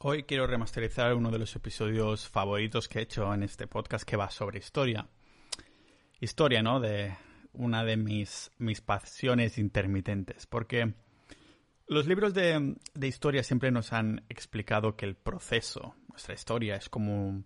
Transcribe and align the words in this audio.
Hoy 0.00 0.22
quiero 0.22 0.46
remasterizar 0.46 1.12
uno 1.14 1.32
de 1.32 1.40
los 1.40 1.56
episodios 1.56 2.28
favoritos 2.28 2.86
que 2.86 3.00
he 3.00 3.02
hecho 3.02 3.34
en 3.34 3.42
este 3.42 3.66
podcast 3.66 4.04
que 4.04 4.16
va 4.16 4.30
sobre 4.30 4.60
historia. 4.60 5.08
Historia, 6.20 6.62
¿no? 6.62 6.78
De 6.78 7.16
una 7.52 7.82
de 7.82 7.96
mis, 7.96 8.52
mis 8.58 8.80
pasiones 8.80 9.58
intermitentes. 9.58 10.46
Porque 10.46 10.94
los 11.88 12.06
libros 12.06 12.32
de, 12.32 12.76
de 12.94 13.06
historia 13.08 13.42
siempre 13.42 13.72
nos 13.72 13.92
han 13.92 14.24
explicado 14.28 14.94
que 14.94 15.04
el 15.04 15.16
proceso, 15.16 15.96
nuestra 16.08 16.34
historia, 16.34 16.76
es 16.76 16.88
como 16.88 17.42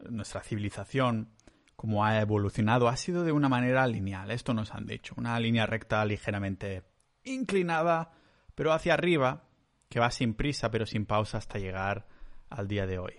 nuestra 0.00 0.42
civilización, 0.42 1.30
como 1.76 2.04
ha 2.04 2.20
evolucionado, 2.20 2.88
ha 2.88 2.96
sido 2.96 3.22
de 3.22 3.30
una 3.30 3.48
manera 3.48 3.86
lineal. 3.86 4.32
Esto 4.32 4.52
nos 4.52 4.74
han 4.74 4.86
dicho. 4.86 5.14
Una 5.16 5.38
línea 5.38 5.64
recta 5.64 6.04
ligeramente 6.04 6.82
inclinada, 7.22 8.10
pero 8.56 8.72
hacia 8.72 8.94
arriba 8.94 9.44
que 9.94 10.00
va 10.00 10.10
sin 10.10 10.34
prisa 10.34 10.72
pero 10.72 10.86
sin 10.86 11.06
pausa 11.06 11.38
hasta 11.38 11.60
llegar 11.60 12.08
al 12.50 12.66
día 12.66 12.84
de 12.84 12.98
hoy. 12.98 13.12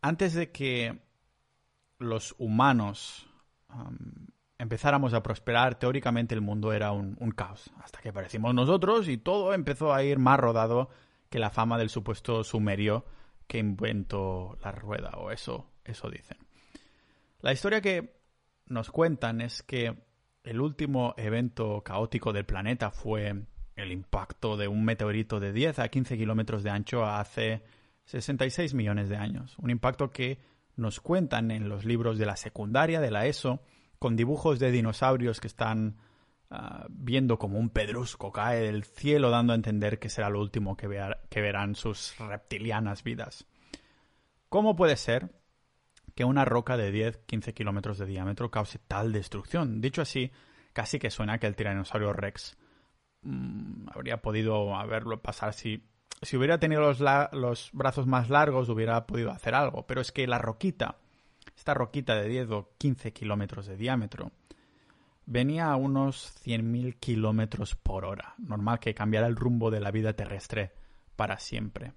Antes 0.00 0.34
de 0.34 0.52
que 0.52 1.00
los 1.98 2.36
humanos 2.38 3.26
um, 3.68 4.28
empezáramos 4.56 5.14
a 5.14 5.22
prosperar, 5.24 5.80
teóricamente 5.80 6.36
el 6.36 6.42
mundo 6.42 6.72
era 6.72 6.92
un, 6.92 7.16
caos, 7.32 7.72
hasta 7.82 8.00
que 8.00 8.10
aparecimos 8.10 8.54
nosotros 8.54 9.08
y 9.08 9.18
todo 9.18 9.52
empezó 9.52 9.92
a 9.92 10.04
ir 10.04 10.20
más 10.20 10.38
rodado 10.38 10.90
que 11.28 11.40
la 11.40 11.50
fama 11.50 11.76
del 11.76 11.88
supuesto 11.90 12.44
sumerio 12.44 13.04
que 13.48 13.58
inventó 13.58 14.56
la 14.62 14.70
rueda, 14.70 15.10
o 15.16 15.32
eso, 15.32 15.72
eso 15.82 16.08
dicen. 16.08 16.38
La 17.40 17.52
historia 17.52 17.80
que 17.80 18.14
nos 18.66 18.92
cuentan 18.92 19.40
es 19.40 19.64
que 19.64 20.04
el 20.44 20.60
último 20.60 21.14
evento 21.16 21.82
caótico 21.82 22.32
del 22.32 22.46
planeta 22.46 22.92
fue 22.92 23.42
el 23.76 23.92
impacto 23.92 24.56
de 24.56 24.68
un 24.68 24.84
meteorito 24.84 25.40
de 25.40 25.52
10 25.52 25.78
a 25.78 25.88
15 25.88 26.16
kilómetros 26.16 26.62
de 26.62 26.70
ancho 26.70 27.04
hace 27.06 27.62
66 28.04 28.74
millones 28.74 29.08
de 29.08 29.16
años. 29.16 29.56
Un 29.58 29.70
impacto 29.70 30.10
que 30.10 30.38
nos 30.76 31.00
cuentan 31.00 31.50
en 31.50 31.68
los 31.68 31.84
libros 31.84 32.18
de 32.18 32.26
la 32.26 32.36
secundaria, 32.36 33.00
de 33.00 33.10
la 33.10 33.26
ESO, 33.26 33.60
con 33.98 34.16
dibujos 34.16 34.58
de 34.58 34.70
dinosaurios 34.70 35.40
que 35.40 35.46
están 35.46 35.96
ah, 36.50 36.86
viendo 36.90 37.38
como 37.38 37.58
un 37.58 37.70
pedrusco 37.70 38.32
cae 38.32 38.60
del 38.60 38.84
cielo, 38.84 39.30
dando 39.30 39.52
a 39.52 39.56
entender 39.56 39.98
que 39.98 40.08
será 40.08 40.28
lo 40.28 40.40
último 40.40 40.76
que, 40.76 40.88
que 41.28 41.40
verán 41.40 41.74
sus 41.74 42.16
reptilianas 42.18 43.04
vidas. 43.04 43.46
¿Cómo 44.48 44.76
puede 44.76 44.96
ser 44.96 45.30
que 46.14 46.24
una 46.24 46.44
roca 46.44 46.76
de 46.76 46.92
10-15 46.92 47.54
kilómetros 47.54 47.98
de 47.98 48.06
diámetro 48.06 48.50
cause 48.50 48.78
tal 48.86 49.12
destrucción? 49.12 49.80
Dicho 49.80 50.02
así, 50.02 50.30
casi 50.72 50.98
que 50.98 51.10
suena 51.10 51.38
que 51.38 51.46
el 51.46 51.56
tiranosaurio 51.56 52.12
Rex 52.12 52.56
Mm, 53.22 53.88
habría 53.94 54.22
podido 54.22 54.74
haberlo 54.76 55.22
pasar 55.22 55.54
si 55.54 55.82
si 56.22 56.36
hubiera 56.36 56.58
tenido 56.58 56.80
los, 56.80 57.00
los, 57.32 57.70
brazos 57.72 58.06
más 58.06 58.30
largos 58.30 58.68
hubiera 58.68 59.06
podido 59.06 59.32
hacer 59.32 59.54
algo, 59.54 59.86
pero 59.86 60.00
es 60.00 60.12
que 60.12 60.26
la 60.26 60.38
roquita, 60.38 60.98
esta 61.56 61.74
roquita 61.74 62.14
de 62.14 62.28
10 62.28 62.50
o 62.52 62.70
15 62.78 63.12
kilómetros 63.12 63.66
de 63.66 63.76
diámetro, 63.76 64.30
venía 65.26 65.70
a 65.70 65.76
unos 65.76 66.32
100.000 66.44 66.98
kilómetros 66.98 67.74
por 67.74 68.04
hora. 68.04 68.34
Normal 68.38 68.78
que 68.78 68.94
cambiara 68.94 69.26
el 69.26 69.36
rumbo 69.36 69.70
de 69.70 69.80
la 69.80 69.90
vida 69.90 70.12
terrestre 70.12 70.72
para 71.16 71.38
siempre. 71.38 71.92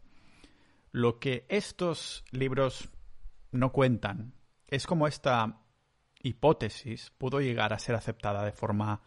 Lo 0.92 1.20
que 1.20 1.45
estos 1.50 2.23
libros 2.32 2.89
no 3.52 3.72
cuentan 3.72 4.34
es 4.67 4.88
cómo 4.88 5.08
esta 5.08 5.62
hipótesis 6.22 7.12
pudo 7.17 7.42
llegar 7.42 7.73
a 7.73 7.80
ser 7.80 7.95
aceptada 7.95 8.44
de 8.44 8.52
forma 8.52 9.02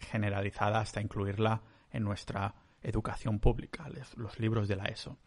generalizada 0.00 0.80
hasta 0.80 1.00
incluirla 1.00 1.62
en 1.90 2.04
nuestra 2.04 2.54
educación 2.82 3.38
pública, 3.38 3.88
los 4.16 4.38
libros 4.38 4.68
de 4.68 4.76
la 4.76 4.84
ESO. 4.84 5.18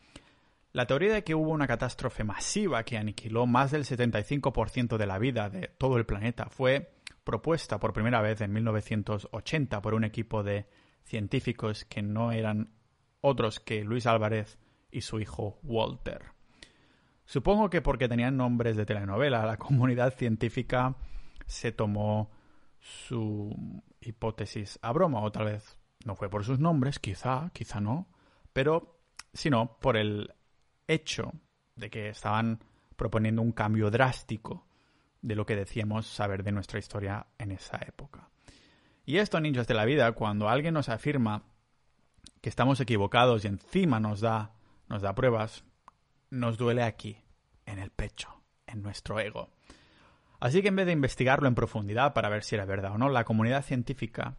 La 0.74 0.86
teoría 0.86 1.14
de 1.14 1.24
que 1.24 1.36
hubo 1.36 1.52
una 1.52 1.68
catástrofe 1.68 2.24
masiva 2.24 2.84
que 2.84 2.98
aniquiló 2.98 3.46
más 3.46 3.72
del 3.72 3.84
75% 3.84 4.98
de 4.98 5.06
la 5.06 5.20
vida 5.20 5.50
de 5.50 5.68
todo 5.68 5.98
el 5.98 6.06
planeta 6.06 6.50
fue 6.50 6.94
propuesta 7.26 7.78
por 7.78 7.92
primera 7.92 8.22
vez 8.22 8.40
en 8.42 8.54
1980 8.54 9.82
por 9.82 9.94
un 9.94 10.06
equipo 10.06 10.44
de 10.44 10.66
científicos 11.04 11.84
que 11.86 12.02
no 12.02 12.32
eran 12.32 12.70
otros 13.20 13.60
que 13.60 13.84
Luis 13.84 14.08
Álvarez 14.08 14.58
y 14.92 15.02
su 15.02 15.20
hijo 15.20 15.60
Walter. 15.64 16.32
Supongo 17.26 17.70
que 17.70 17.82
porque 17.82 18.08
tenían 18.08 18.38
nombres 18.38 18.78
de 18.78 18.86
telenovela, 18.86 19.46
la 19.46 19.58
comunidad 19.58 20.16
científica 20.16 20.96
se 21.46 21.74
tomó 21.74 22.32
su 22.82 23.84
hipótesis 24.02 24.80
a 24.82 24.92
broma, 24.92 25.22
o 25.22 25.32
tal 25.32 25.46
vez 25.46 25.78
no 26.06 26.16
fue 26.16 26.30
por 26.30 26.44
sus 26.44 26.60
nombres, 26.60 27.00
quizá, 27.00 27.52
quizá 27.54 27.80
no, 27.80 28.08
pero 28.54 29.00
sino 29.34 29.80
por 29.80 29.98
el 29.98 30.34
hecho 30.88 31.32
de 31.76 31.90
que 31.90 32.10
estaban 32.10 32.60
proponiendo 32.96 33.42
un 33.42 33.52
cambio 33.52 33.90
drástico 33.90 34.68
de 35.22 35.36
lo 35.36 35.46
que 35.46 35.56
decíamos 35.56 36.08
saber 36.08 36.44
de 36.44 36.52
nuestra 36.52 36.80
historia 36.80 37.28
en 37.38 37.52
esa 37.52 37.78
época. 37.88 38.30
Y 39.06 39.18
esto, 39.18 39.40
ninjas 39.40 39.68
de 39.68 39.74
la 39.74 39.86
vida, 39.86 40.12
cuando 40.14 40.50
alguien 40.50 40.74
nos 40.74 40.90
afirma 40.90 41.44
que 42.42 42.50
estamos 42.50 42.80
equivocados 42.80 43.46
y 43.46 43.48
encima 43.48 44.00
nos 44.00 44.22
da, 44.22 44.54
nos 44.88 45.02
da 45.02 45.14
pruebas, 45.14 45.64
nos 46.30 46.58
duele 46.58 46.84
aquí, 46.84 47.18
en 47.66 47.80
el 47.80 47.92
pecho, 47.92 48.42
en 48.66 48.82
nuestro 48.82 49.20
ego. 49.20 49.50
Así 50.42 50.64
que 50.64 50.70
en 50.70 50.76
vez 50.76 50.88
de 50.88 50.92
investigarlo 50.92 51.48
en 51.48 51.54
profundidad 51.54 52.14
para 52.14 52.28
ver 52.28 52.44
si 52.44 52.56
era 52.56 52.66
verdad 52.66 52.94
o 52.94 52.98
no, 52.98 53.10
la 53.10 53.26
comunidad 53.26 53.64
científica 53.64 54.38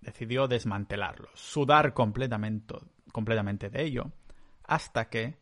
decidió 0.00 0.48
desmantelarlo, 0.48 1.28
sudar 1.34 1.94
completamente, 1.94 2.74
completamente 3.12 3.70
de 3.70 3.84
ello, 3.84 4.10
hasta 4.64 5.08
que, 5.08 5.38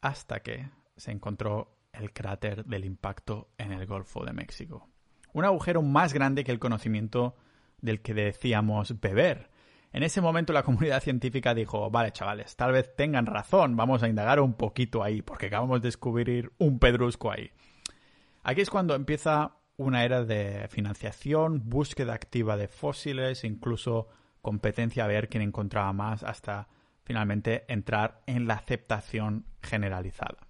hasta 0.00 0.40
que 0.40 0.70
se 0.96 1.10
encontró 1.10 1.80
el 1.92 2.12
cráter 2.12 2.64
del 2.64 2.84
impacto 2.84 3.50
en 3.58 3.72
el 3.72 3.86
Golfo 3.86 4.24
de 4.24 4.32
México. 4.32 4.88
Un 5.32 5.44
agujero 5.44 5.82
más 5.82 6.14
grande 6.14 6.44
que 6.44 6.52
el 6.52 6.60
conocimiento 6.60 7.36
del 7.80 8.02
que 8.02 8.14
decíamos 8.14 9.00
beber. 9.00 9.50
En 9.92 10.04
ese 10.04 10.20
momento 10.20 10.52
la 10.52 10.62
comunidad 10.62 11.02
científica 11.02 11.54
dijo, 11.54 11.90
vale 11.90 12.12
chavales, 12.12 12.54
tal 12.54 12.70
vez 12.70 12.94
tengan 12.94 13.26
razón, 13.26 13.74
vamos 13.74 14.04
a 14.04 14.08
indagar 14.08 14.38
un 14.38 14.54
poquito 14.54 15.02
ahí, 15.02 15.22
porque 15.22 15.46
acabamos 15.46 15.82
de 15.82 15.88
descubrir 15.88 16.52
un 16.58 16.78
pedrusco 16.78 17.32
ahí. 17.32 17.50
Aquí 18.48 18.62
es 18.62 18.70
cuando 18.70 18.94
empieza 18.94 19.58
una 19.76 20.06
era 20.06 20.24
de 20.24 20.68
financiación, 20.68 21.68
búsqueda 21.68 22.14
activa 22.14 22.56
de 22.56 22.66
fósiles, 22.66 23.44
incluso 23.44 24.08
competencia 24.40 25.04
a 25.04 25.06
ver 25.06 25.28
quién 25.28 25.42
encontraba 25.42 25.92
más 25.92 26.22
hasta 26.22 26.66
finalmente 27.04 27.66
entrar 27.68 28.22
en 28.24 28.48
la 28.48 28.54
aceptación 28.54 29.44
generalizada. 29.60 30.48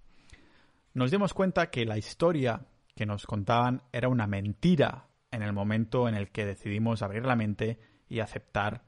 Nos 0.93 1.11
dimos 1.11 1.33
cuenta 1.33 1.69
que 1.69 1.85
la 1.85 1.97
historia 1.97 2.61
que 2.95 3.05
nos 3.05 3.25
contaban 3.25 3.81
era 3.91 4.07
una 4.07 4.27
mentira 4.27 5.09
en 5.29 5.41
el 5.41 5.51
momento 5.51 6.07
en 6.07 6.15
el 6.15 6.29
que 6.29 6.45
decidimos 6.45 7.01
abrir 7.01 7.25
la 7.25 7.35
mente 7.35 7.79
y 8.07 8.21
aceptar 8.21 8.85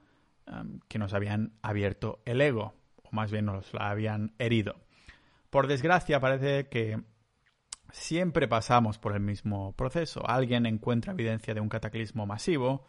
um, 0.48 0.80
que 0.88 1.00
nos 1.00 1.14
habían 1.14 1.52
abierto 1.62 2.22
el 2.24 2.40
ego, 2.40 2.76
o 3.04 3.10
más 3.12 3.30
bien 3.30 3.44
nos 3.44 3.74
la 3.74 3.90
habían 3.90 4.36
herido. 4.40 4.78
Por 5.50 5.68
desgracia 5.68 6.22
parece 6.22 6.70
que 6.70 7.11
siempre 7.92 8.48
pasamos 8.48 8.98
por 8.98 9.14
el 9.14 9.22
mismo 9.22 9.74
proceso. 9.76 10.28
Alguien 10.28 10.66
encuentra 10.66 11.14
evidencia 11.14 11.54
de 11.54 11.62
un 11.62 11.70
cataclismo 11.70 12.26
masivo, 12.26 12.86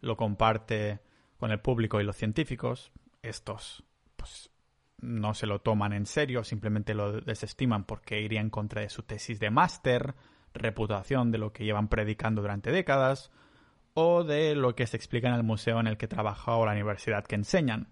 lo 0.00 0.16
comparte 0.16 1.00
con 1.38 1.50
el 1.50 1.60
público 1.60 2.00
y 2.00 2.04
los 2.04 2.16
científicos. 2.16 2.92
Estos, 3.22 3.84
pues, 4.16 4.50
no 4.98 5.34
se 5.34 5.46
lo 5.46 5.60
toman 5.60 5.92
en 5.92 6.06
serio, 6.06 6.44
simplemente 6.44 6.94
lo 6.94 7.20
desestiman 7.20 7.84
porque 7.84 8.20
iría 8.20 8.40
en 8.40 8.50
contra 8.50 8.82
de 8.82 8.90
su 8.90 9.02
tesis 9.02 9.40
de 9.40 9.50
máster, 9.50 10.14
reputación 10.52 11.30
de 11.30 11.38
lo 11.38 11.52
que 11.52 11.64
llevan 11.64 11.88
predicando 11.88 12.42
durante 12.42 12.70
décadas, 12.70 13.30
o 13.94 14.24
de 14.24 14.54
lo 14.54 14.74
que 14.74 14.86
se 14.86 14.96
explica 14.96 15.28
en 15.28 15.34
el 15.34 15.42
museo 15.42 15.80
en 15.80 15.86
el 15.86 15.96
que 15.96 16.08
trabaja 16.08 16.56
o 16.56 16.66
la 16.66 16.72
universidad 16.72 17.24
que 17.24 17.34
enseñan. 17.34 17.88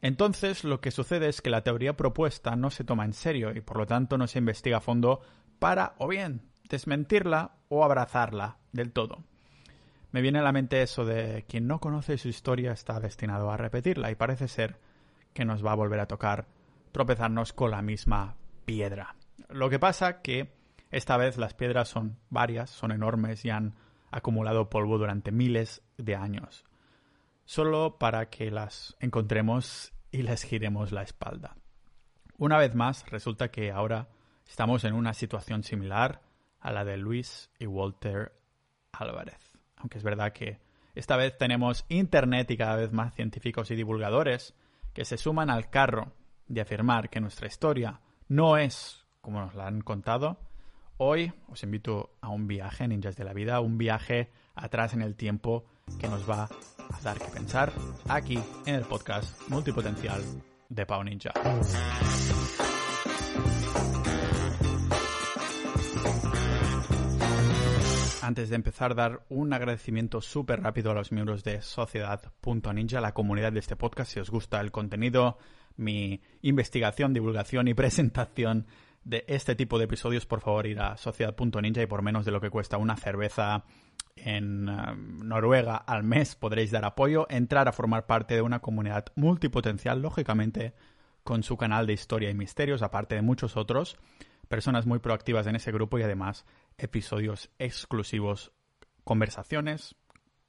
Entonces, 0.00 0.64
lo 0.64 0.80
que 0.80 0.90
sucede 0.90 1.28
es 1.28 1.40
que 1.40 1.50
la 1.50 1.62
teoría 1.62 1.96
propuesta 1.96 2.56
no 2.56 2.70
se 2.70 2.84
toma 2.84 3.04
en 3.04 3.14
serio 3.14 3.52
y 3.54 3.60
por 3.60 3.78
lo 3.78 3.86
tanto 3.86 4.18
no 4.18 4.26
se 4.26 4.38
investiga 4.38 4.78
a 4.78 4.80
fondo 4.80 5.22
para 5.64 5.94
o 5.96 6.08
bien 6.08 6.42
desmentirla 6.68 7.52
o 7.70 7.84
abrazarla 7.86 8.58
del 8.72 8.92
todo. 8.92 9.24
Me 10.12 10.20
viene 10.20 10.40
a 10.40 10.42
la 10.42 10.52
mente 10.52 10.82
eso 10.82 11.06
de 11.06 11.46
quien 11.48 11.66
no 11.66 11.80
conoce 11.80 12.18
su 12.18 12.28
historia 12.28 12.70
está 12.72 13.00
destinado 13.00 13.50
a 13.50 13.56
repetirla 13.56 14.10
y 14.10 14.14
parece 14.14 14.46
ser 14.46 14.78
que 15.32 15.46
nos 15.46 15.64
va 15.64 15.72
a 15.72 15.76
volver 15.76 16.00
a 16.00 16.06
tocar 16.06 16.48
tropezarnos 16.92 17.54
con 17.54 17.70
la 17.70 17.80
misma 17.80 18.36
piedra. 18.66 19.16
Lo 19.48 19.70
que 19.70 19.78
pasa 19.78 20.20
que 20.20 20.52
esta 20.90 21.16
vez 21.16 21.38
las 21.38 21.54
piedras 21.54 21.88
son 21.88 22.18
varias, 22.28 22.68
son 22.68 22.92
enormes 22.92 23.42
y 23.46 23.48
han 23.48 23.74
acumulado 24.10 24.68
polvo 24.68 24.98
durante 24.98 25.32
miles 25.32 25.80
de 25.96 26.14
años, 26.14 26.66
solo 27.46 27.96
para 27.96 28.28
que 28.28 28.50
las 28.50 28.98
encontremos 29.00 29.94
y 30.10 30.24
les 30.24 30.42
giremos 30.42 30.92
la 30.92 31.04
espalda. 31.04 31.56
Una 32.36 32.58
vez 32.58 32.74
más, 32.74 33.08
resulta 33.10 33.50
que 33.50 33.72
ahora 33.72 34.08
Estamos 34.46 34.84
en 34.84 34.94
una 34.94 35.14
situación 35.14 35.62
similar 35.62 36.22
a 36.60 36.72
la 36.72 36.84
de 36.84 36.96
Luis 36.96 37.50
y 37.58 37.66
Walter 37.66 38.32
Álvarez. 38.92 39.52
Aunque 39.76 39.98
es 39.98 40.04
verdad 40.04 40.32
que 40.32 40.60
esta 40.94 41.16
vez 41.16 41.36
tenemos 41.36 41.84
Internet 41.88 42.50
y 42.50 42.56
cada 42.56 42.76
vez 42.76 42.92
más 42.92 43.14
científicos 43.14 43.70
y 43.70 43.76
divulgadores 43.76 44.54
que 44.92 45.04
se 45.04 45.18
suman 45.18 45.50
al 45.50 45.70
carro 45.70 46.12
de 46.46 46.60
afirmar 46.60 47.10
que 47.10 47.20
nuestra 47.20 47.46
historia 47.46 48.00
no 48.28 48.56
es 48.56 49.04
como 49.24 49.40
nos 49.40 49.54
la 49.54 49.66
han 49.66 49.80
contado, 49.80 50.38
hoy 50.98 51.32
os 51.48 51.62
invito 51.62 52.10
a 52.20 52.28
un 52.28 52.46
viaje, 52.46 52.86
ninjas 52.86 53.16
de 53.16 53.24
la 53.24 53.32
vida, 53.32 53.60
un 53.60 53.78
viaje 53.78 54.30
atrás 54.54 54.92
en 54.92 55.00
el 55.00 55.16
tiempo 55.16 55.64
que 55.98 56.08
nos 56.08 56.28
va 56.28 56.44
a 56.44 57.00
dar 57.02 57.18
que 57.18 57.28
pensar 57.28 57.72
aquí 58.06 58.38
en 58.66 58.74
el 58.74 58.82
podcast 58.82 59.48
multipotencial 59.48 60.22
de 60.68 60.86
Pau 60.86 61.02
Ninja. 61.02 61.32
Antes 68.24 68.48
de 68.48 68.56
empezar, 68.56 68.94
dar 68.94 69.26
un 69.28 69.52
agradecimiento 69.52 70.22
súper 70.22 70.62
rápido 70.62 70.90
a 70.90 70.94
los 70.94 71.12
miembros 71.12 71.44
de 71.44 71.60
Sociedad.ninja, 71.60 73.02
la 73.02 73.12
comunidad 73.12 73.52
de 73.52 73.58
este 73.58 73.76
podcast. 73.76 74.12
Si 74.12 74.18
os 74.18 74.30
gusta 74.30 74.62
el 74.62 74.72
contenido, 74.72 75.36
mi 75.76 76.22
investigación, 76.40 77.12
divulgación 77.12 77.68
y 77.68 77.74
presentación 77.74 78.66
de 79.04 79.26
este 79.28 79.54
tipo 79.54 79.76
de 79.76 79.84
episodios, 79.84 80.24
por 80.24 80.40
favor 80.40 80.66
ir 80.66 80.80
a 80.80 80.96
Sociedad.ninja 80.96 81.82
y 81.82 81.86
por 81.86 82.00
menos 82.00 82.24
de 82.24 82.32
lo 82.32 82.40
que 82.40 82.48
cuesta 82.48 82.78
una 82.78 82.96
cerveza 82.96 83.66
en 84.16 84.70
um, 84.70 85.18
Noruega 85.18 85.76
al 85.76 86.02
mes 86.02 86.34
podréis 86.34 86.70
dar 86.70 86.86
apoyo, 86.86 87.26
entrar 87.28 87.68
a 87.68 87.72
formar 87.72 88.06
parte 88.06 88.36
de 88.36 88.40
una 88.40 88.60
comunidad 88.60 89.04
multipotencial, 89.16 90.00
lógicamente 90.00 90.72
con 91.24 91.42
su 91.42 91.58
canal 91.58 91.86
de 91.86 91.92
historia 91.92 92.30
y 92.30 92.34
misterios, 92.34 92.80
aparte 92.80 93.16
de 93.16 93.22
muchos 93.22 93.58
otros, 93.58 93.98
personas 94.48 94.86
muy 94.86 94.98
proactivas 94.98 95.46
en 95.46 95.56
ese 95.56 95.72
grupo 95.72 95.98
y 95.98 96.02
además 96.02 96.46
episodios 96.78 97.50
exclusivos, 97.58 98.52
conversaciones 99.04 99.96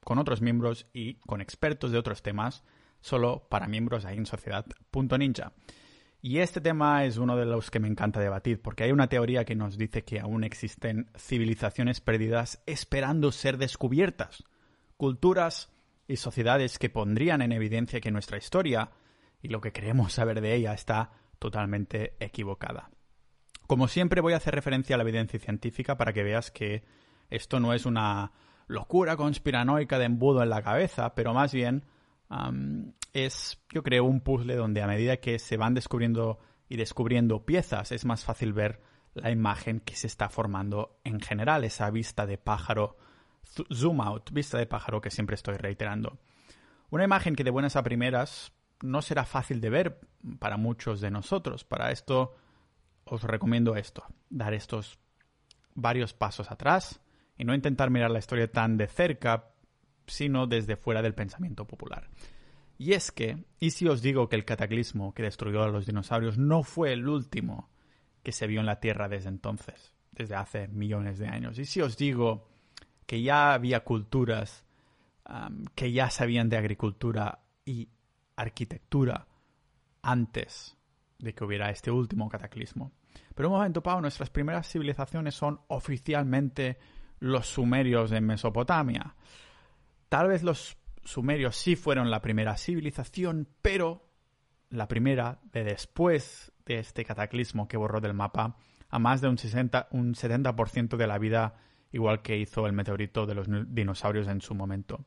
con 0.06 0.20
otros 0.20 0.42
miembros 0.42 0.88
y 0.94 1.16
con 1.16 1.42
expertos 1.42 1.92
de 1.92 1.98
otros 1.98 2.22
temas, 2.22 2.64
solo 3.02 3.48
para 3.50 3.68
miembros 3.68 4.06
ahí 4.06 4.18
en 4.18 4.26
sociedad.ninja. 4.26 5.54
Y 6.22 6.40
este 6.40 6.62
tema 6.62 7.06
es 7.06 7.18
uno 7.18 7.36
de 7.36 7.46
los 7.46 7.70
que 7.70 7.80
me 7.80 7.88
encanta 7.88 8.20
debatir, 8.20 8.62
porque 8.62 8.84
hay 8.84 8.92
una 8.92 9.10
teoría 9.10 9.46
que 9.46 9.56
nos 9.56 9.78
dice 9.78 10.04
que 10.04 10.20
aún 10.20 10.44
existen 10.44 11.12
civilizaciones 11.18 12.02
perdidas 12.02 12.64
esperando 12.66 13.32
ser 13.32 13.58
descubiertas, 13.58 14.44
culturas 14.98 15.70
y 16.08 16.16
sociedades 16.16 16.80
que 16.80 16.90
pondrían 16.90 17.42
en 17.42 17.52
evidencia 17.52 18.02
que 18.02 18.12
nuestra 18.12 18.38
historia 18.38 18.92
y 19.42 19.50
lo 19.50 19.62
que 19.62 19.72
queremos 19.72 20.14
saber 20.14 20.42
de 20.42 20.56
ella 20.56 20.74
está 20.74 21.12
totalmente 21.38 22.16
equivocada. 22.20 22.90
Como 23.68 23.88
siempre 23.88 24.22
voy 24.22 24.34
a 24.34 24.38
hacer 24.38 24.54
referencia 24.54 24.96
a 24.96 24.98
la 24.98 25.04
evidencia 25.04 25.40
científica 25.40 25.98
para 25.98 26.14
que 26.14 26.24
veas 26.24 26.52
que 26.52 26.84
esto 27.30 27.60
no 27.60 27.74
es 27.74 27.86
una 27.86 28.32
locura 28.68 29.16
conspiranoica 29.16 30.00
de 30.00 30.06
embudo 30.06 30.44
en 30.44 30.50
la 30.50 30.62
cabeza, 30.62 31.16
pero 31.16 31.34
más 31.34 31.54
bien 31.54 31.84
es, 33.14 33.64
yo 33.72 33.84
creo, 33.84 34.04
un 34.04 34.22
puzzle 34.22 34.56
donde 34.56 34.82
a 34.82 34.88
medida 34.88 35.18
que 35.18 35.40
se 35.40 35.58
van 35.58 35.74
descubriendo 35.74 36.40
y 36.68 36.78
descubriendo 36.78 37.46
piezas 37.46 37.92
es 37.92 38.06
más 38.06 38.24
fácil 38.24 38.54
ver 38.54 38.82
la 39.14 39.32
imagen 39.32 39.80
que 39.80 39.96
se 39.96 40.08
está 40.08 40.30
formando 40.30 41.00
en 41.04 41.22
general, 41.22 41.64
esa 41.64 41.90
vista 41.90 42.26
de 42.26 42.38
pájaro, 42.38 42.98
zoom 43.74 44.02
out, 44.02 44.32
vista 44.32 44.58
de 44.58 44.66
pájaro 44.66 45.00
que 45.00 45.12
siempre 45.12 45.36
estoy 45.36 45.58
reiterando. 45.58 46.18
Una 46.90 47.06
imagen 47.06 47.36
que 47.36 47.44
de 47.44 47.52
buenas 47.52 47.76
a 47.76 47.84
primeras 47.84 48.52
no 48.82 49.02
será 49.02 49.26
fácil 49.26 49.62
de 49.62 49.70
ver 49.70 50.00
para 50.40 50.58
muchos 50.58 51.00
de 51.00 51.12
nosotros. 51.12 51.64
Para 51.64 51.92
esto 51.92 52.36
os 53.06 53.24
recomiendo 53.24 53.76
esto, 53.76 54.04
dar 54.30 54.54
estos 54.54 55.00
varios 55.74 56.14
pasos 56.14 56.52
atrás 56.52 57.02
y 57.38 57.44
no 57.44 57.54
intentar 57.54 57.90
mirar 57.90 58.12
la 58.12 58.20
historia 58.20 58.52
tan 58.52 58.78
de 58.78 58.88
cerca, 58.88 59.52
sino 60.08 60.48
desde 60.48 60.76
fuera 60.76 61.02
del 61.02 61.14
pensamiento 61.14 61.66
popular. 61.66 62.10
Y 62.78 62.94
es 62.94 63.12
que, 63.12 63.46
¿y 63.60 63.72
si 63.72 63.88
os 63.88 64.02
digo 64.02 64.28
que 64.28 64.36
el 64.36 64.46
cataclismo 64.46 65.14
que 65.14 65.24
destruyó 65.24 65.64
a 65.64 65.70
los 65.70 65.86
dinosaurios 65.86 66.38
no 66.38 66.64
fue 66.64 66.94
el 66.94 67.08
último 67.08 67.70
que 68.24 68.32
se 68.32 68.48
vio 68.48 68.60
en 68.60 68.66
la 68.66 68.80
Tierra 68.80 69.08
desde 69.08 69.30
entonces, 69.30 69.94
desde 70.12 70.36
hace 70.36 70.68
millones 70.68 71.20
de 71.20 71.28
años? 71.28 71.58
¿Y 71.60 71.66
si 71.66 71.82
os 71.82 71.98
digo 71.98 72.50
que 73.06 73.22
ya 73.22 73.54
había 73.54 73.82
culturas 73.82 74.64
que 75.74 75.92
ya 75.92 76.10
sabían 76.12 76.50
de 76.50 76.58
agricultura 76.58 77.40
y 77.66 77.90
arquitectura 78.36 79.28
antes 80.04 80.78
de 81.26 81.34
que 81.34 81.44
hubiera 81.44 81.70
este 81.70 81.92
último 81.92 82.30
cataclismo. 82.30 82.94
Pero 83.34 83.50
un 83.50 83.56
momento, 83.56 83.84
Pau, 83.84 84.00
nuestras 84.00 84.30
primeras 84.30 84.70
civilizaciones 84.70 85.36
son 85.36 85.60
oficialmente 85.68 86.78
los 87.20 87.48
sumerios 87.48 88.12
de 88.12 88.22
Mesopotamia. 88.22 89.16
Tal 90.08 90.30
vez 90.30 90.44
los 90.44 90.78
sumerios 91.04 91.56
sí 91.56 91.76
fueron 91.76 92.10
la 92.10 92.22
primera 92.22 92.56
civilización, 92.56 93.50
pero 93.62 94.08
la 94.70 94.88
primera 94.88 95.40
de 95.52 95.64
después 95.64 96.54
de 96.66 96.80
este 96.80 97.04
cataclismo 97.04 97.68
que 97.68 97.78
borró 97.78 98.00
del 98.00 98.14
mapa 98.14 98.56
a 98.90 99.00
más 99.00 99.22
de 99.22 99.28
un, 99.28 99.38
60, 99.38 99.88
un 99.92 100.14
70% 100.14 100.96
de 100.96 101.08
la 101.08 101.18
vida, 101.18 101.56
igual 101.92 102.22
que 102.22 102.38
hizo 102.38 102.68
el 102.68 102.74
meteorito 102.74 103.26
de 103.26 103.36
los 103.36 103.48
dinosaurios 103.50 104.28
en 104.28 104.42
su 104.42 104.54
momento. 104.54 105.06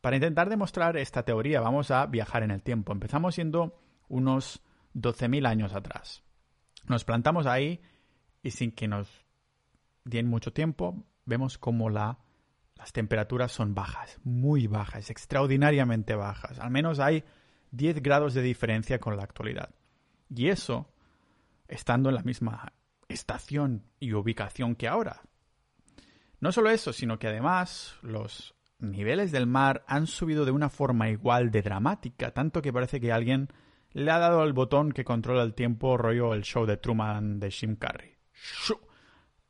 Para 0.00 0.16
intentar 0.16 0.48
demostrar 0.48 0.96
esta 0.96 1.24
teoría 1.24 1.60
vamos 1.60 1.90
a 1.90 2.06
viajar 2.06 2.42
en 2.42 2.50
el 2.50 2.62
tiempo. 2.62 2.92
Empezamos 2.92 3.34
siendo 3.34 3.78
unos 4.08 4.62
12.000 4.94 5.46
años 5.46 5.74
atrás. 5.74 6.22
Nos 6.86 7.04
plantamos 7.04 7.46
ahí 7.46 7.80
y 8.42 8.50
sin 8.50 8.72
que 8.72 8.88
nos 8.88 9.08
den 10.04 10.28
mucho 10.28 10.52
tiempo, 10.52 11.04
vemos 11.24 11.58
como 11.58 11.88
la, 11.88 12.18
las 12.76 12.92
temperaturas 12.92 13.52
son 13.52 13.74
bajas, 13.74 14.18
muy 14.22 14.66
bajas, 14.66 15.10
extraordinariamente 15.10 16.14
bajas. 16.14 16.58
Al 16.58 16.70
menos 16.70 17.00
hay 17.00 17.24
10 17.70 18.02
grados 18.02 18.34
de 18.34 18.42
diferencia 18.42 18.98
con 18.98 19.16
la 19.16 19.24
actualidad. 19.24 19.70
Y 20.28 20.48
eso 20.48 20.92
estando 21.68 22.10
en 22.10 22.16
la 22.16 22.22
misma 22.22 22.72
estación 23.08 23.84
y 23.98 24.12
ubicación 24.12 24.76
que 24.76 24.88
ahora. 24.88 25.22
No 26.40 26.52
solo 26.52 26.70
eso, 26.70 26.92
sino 26.92 27.18
que 27.18 27.28
además 27.28 27.96
los 28.02 28.54
niveles 28.78 29.32
del 29.32 29.46
mar 29.46 29.84
han 29.86 30.06
subido 30.06 30.44
de 30.44 30.50
una 30.50 30.68
forma 30.68 31.08
igual 31.08 31.50
de 31.50 31.62
dramática, 31.62 32.32
tanto 32.32 32.60
que 32.60 32.72
parece 32.72 33.00
que 33.00 33.12
alguien 33.12 33.48
le 33.94 34.10
ha 34.10 34.18
dado 34.18 34.44
el 34.44 34.52
botón 34.52 34.92
que 34.92 35.04
controla 35.04 35.42
el 35.42 35.54
tiempo 35.54 35.96
rollo 35.96 36.34
el 36.34 36.42
show 36.42 36.66
de 36.66 36.76
Truman 36.76 37.38
de 37.38 37.50
Jim 37.50 37.76
Carrey. 37.76 38.16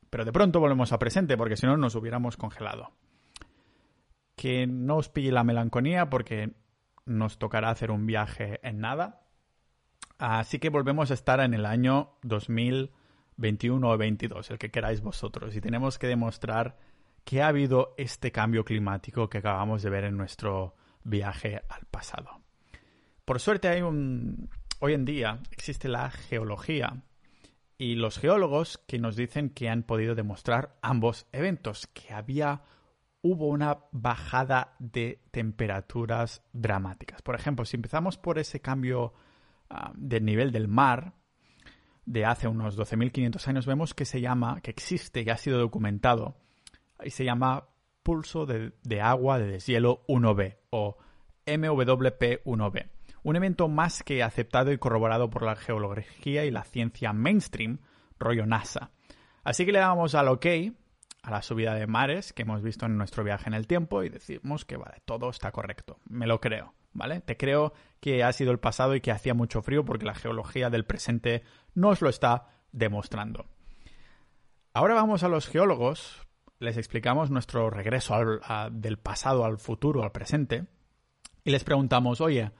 Pero 0.09 0.23
de 0.23 0.31
pronto 0.31 0.59
volvemos 0.59 0.93
a 0.93 0.99
presente 0.99 1.35
porque 1.35 1.57
si 1.57 1.65
no 1.65 1.75
nos 1.77 1.95
hubiéramos 1.95 2.37
congelado. 2.37 2.91
Que 4.35 4.67
no 4.67 4.97
os 4.97 5.09
pille 5.09 5.31
la 5.31 5.43
melancolía 5.43 6.09
porque 6.09 6.53
nos 7.05 7.37
tocará 7.37 7.69
hacer 7.69 7.89
un 7.91 8.05
viaje 8.05 8.59
en 8.63 8.79
nada. 8.79 9.23
Así 10.19 10.59
que 10.59 10.69
volvemos 10.69 11.09
a 11.09 11.15
estar 11.15 11.39
en 11.39 11.53
el 11.53 11.65
año 11.65 12.11
2021 12.21 13.89
o 13.89 13.97
22, 13.97 14.51
el 14.51 14.59
que 14.59 14.71
queráis 14.71 15.01
vosotros. 15.01 15.55
Y 15.55 15.61
tenemos 15.61 15.97
que 15.97 16.07
demostrar 16.07 16.77
que 17.23 17.41
ha 17.41 17.47
habido 17.47 17.95
este 17.97 18.31
cambio 18.31 18.63
climático 18.63 19.27
que 19.27 19.39
acabamos 19.39 19.81
de 19.81 19.89
ver 19.89 20.03
en 20.03 20.17
nuestro 20.17 20.75
viaje 21.03 21.61
al 21.67 21.85
pasado. 21.87 22.44
Por 23.25 23.39
suerte 23.39 23.67
hay 23.67 23.81
un... 23.81 24.49
Hoy 24.79 24.93
en 24.93 25.03
día 25.03 25.39
existe 25.51 25.87
la 25.87 26.11
geología 26.11 27.01
y 27.77 27.95
los 27.95 28.19
geólogos 28.19 28.77
que 28.87 28.99
nos 28.99 29.15
dicen 29.15 29.49
que 29.49 29.67
han 29.67 29.81
podido 29.81 30.13
demostrar 30.13 30.77
ambos 30.83 31.25
eventos, 31.31 31.87
que 31.87 32.13
había 32.13 32.61
hubo 33.23 33.47
una 33.47 33.79
bajada 33.91 34.75
de 34.77 35.23
temperaturas 35.31 36.43
dramáticas. 36.53 37.23
Por 37.23 37.33
ejemplo, 37.33 37.65
si 37.65 37.77
empezamos 37.77 38.17
por 38.17 38.37
ese 38.37 38.61
cambio 38.61 39.13
ah, 39.71 39.91
del 39.95 40.23
nivel 40.23 40.51
del 40.51 40.67
mar 40.67 41.15
de 42.05 42.25
hace 42.25 42.47
unos 42.47 42.77
12.500 42.77 43.47
años, 43.47 43.65
vemos 43.65 43.95
que 43.95 44.05
se 44.05 44.21
llama, 44.21 44.61
que 44.61 44.69
existe 44.69 45.23
y 45.23 45.29
ha 45.31 45.37
sido 45.37 45.57
documentado, 45.57 46.37
y 47.03 47.09
se 47.09 47.25
llama 47.25 47.69
pulso 48.03 48.45
de, 48.45 48.73
de 48.83 49.01
agua 49.01 49.39
de 49.39 49.47
deshielo 49.47 50.05
1B 50.07 50.57
o 50.69 50.97
MWP1B 51.47 52.94
un 53.25 53.35
evento 53.35 53.67
más 53.67 54.03
que 54.03 54.21
aceptado 54.21 54.71
y 54.71 54.77
corroborado 54.77 55.31
por 55.31 55.41
la 55.41 55.55
geología 55.55 56.45
y 56.45 56.51
la 56.51 56.63
ciencia 56.63 57.11
mainstream, 57.11 57.79
rollo 58.19 58.45
NASA. 58.45 58.91
Así 59.43 59.65
que 59.65 59.71
le 59.71 59.79
damos 59.79 60.13
al 60.13 60.27
OK 60.27 60.45
a 61.23 61.31
la 61.31 61.41
subida 61.41 61.73
de 61.73 61.87
mares 61.87 62.33
que 62.33 62.43
hemos 62.43 62.61
visto 62.61 62.85
en 62.85 62.99
nuestro 62.99 63.23
viaje 63.23 63.47
en 63.47 63.55
el 63.55 63.65
tiempo 63.65 64.03
y 64.03 64.09
decimos 64.09 64.63
que 64.63 64.77
vale, 64.77 65.01
todo 65.05 65.31
está 65.31 65.51
correcto. 65.51 65.97
Me 66.07 66.27
lo 66.27 66.39
creo, 66.39 66.75
¿vale? 66.93 67.19
Te 67.21 67.35
creo 67.35 67.73
que 67.99 68.23
ha 68.23 68.31
sido 68.31 68.51
el 68.51 68.59
pasado 68.59 68.93
y 68.93 69.01
que 69.01 69.11
hacía 69.11 69.33
mucho 69.33 69.63
frío 69.63 69.83
porque 69.83 70.05
la 70.05 70.13
geología 70.13 70.69
del 70.69 70.85
presente 70.85 71.41
nos 71.73 72.03
lo 72.03 72.09
está 72.09 72.49
demostrando. 72.73 73.47
Ahora 74.71 74.93
vamos 74.93 75.23
a 75.23 75.29
los 75.29 75.47
geólogos, 75.47 76.21
les 76.59 76.77
explicamos 76.77 77.31
nuestro 77.31 77.71
regreso 77.71 78.39
del 78.71 78.99
pasado 78.99 79.45
al 79.45 79.57
futuro, 79.57 80.03
al 80.03 80.11
presente, 80.11 80.67
y 81.43 81.49
les 81.49 81.63
preguntamos, 81.63 82.21
oye, 82.21 82.51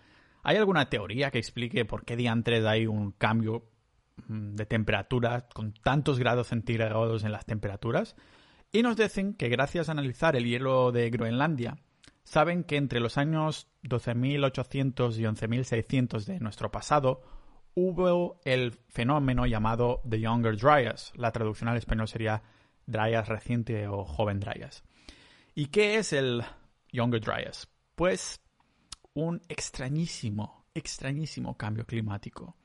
¿Hay 0.47 0.57
alguna 0.57 0.89
teoría 0.91 1.31
que 1.31 1.39
explique 1.39 1.85
por 1.85 2.05
qué 2.05 2.15
diantres 2.15 2.63
hay 2.65 2.85
un 2.85 3.11
cambio 3.13 3.63
mm, 4.27 4.53
de 4.53 4.67
temperatura 4.67 5.47
con 5.51 5.73
tantos 5.73 6.19
grados 6.19 6.49
centígrados 6.49 7.23
en 7.23 7.31
las 7.31 7.47
temperaturas? 7.47 8.15
Y 8.71 8.83
nos 8.83 8.95
dicen 8.95 9.33
que 9.33 9.49
gracias 9.49 9.89
a 9.89 9.93
analizar 9.93 10.35
el 10.35 10.45
hielo 10.45 10.91
de 10.91 11.09
Groenlandia, 11.09 11.77
saben 12.23 12.63
que 12.63 12.77
entre 12.77 12.99
los 12.99 13.17
años 13.17 13.69
12.800 13.85 15.17
y 15.17 15.23
11.600 15.23 16.25
de 16.25 16.39
nuestro 16.39 16.69
pasado 16.69 17.23
hubo 17.73 18.39
el 18.45 18.73
fenómeno 18.89 19.47
llamado 19.47 20.03
The 20.07 20.19
Younger 20.19 20.57
Dryas. 20.57 21.11
La 21.15 21.31
traducción 21.31 21.69
al 21.69 21.77
español 21.77 22.07
sería 22.07 22.43
Dryas 22.85 23.29
reciente 23.29 23.87
o 23.87 24.05
joven 24.05 24.39
Dryas. 24.39 24.83
¿Y 25.55 25.67
qué 25.67 25.95
es 25.95 26.13
el 26.13 26.43
Younger 26.91 27.21
Dryas? 27.21 27.67
Pues 27.95 28.44
un 29.15 29.41
extrañísimo, 29.47 30.65
extrañísimo 30.75 31.57
cambio 31.57 31.85
climático. 31.85 32.55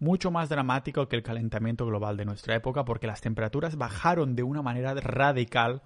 Mucho 0.00 0.30
más 0.30 0.48
dramático 0.48 1.08
que 1.08 1.16
el 1.16 1.22
calentamiento 1.22 1.86
global 1.86 2.16
de 2.16 2.24
nuestra 2.24 2.56
época 2.56 2.84
porque 2.84 3.06
las 3.06 3.20
temperaturas 3.20 3.76
bajaron 3.76 4.34
de 4.34 4.42
una 4.42 4.62
manera 4.62 4.94
radical 4.94 5.82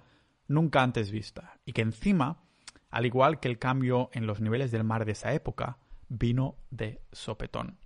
nunca 0.47 0.81
antes 0.81 1.11
vista. 1.11 1.59
Y 1.65 1.73
que 1.73 1.81
encima, 1.81 2.41
al 2.89 3.05
igual 3.05 3.39
que 3.39 3.49
el 3.49 3.59
cambio 3.59 4.09
en 4.13 4.25
los 4.25 4.39
niveles 4.39 4.71
del 4.71 4.83
mar 4.83 5.05
de 5.05 5.11
esa 5.11 5.33
época, 5.33 5.77
vino 6.07 6.55
de 6.71 7.01
sopetón. 7.11 7.77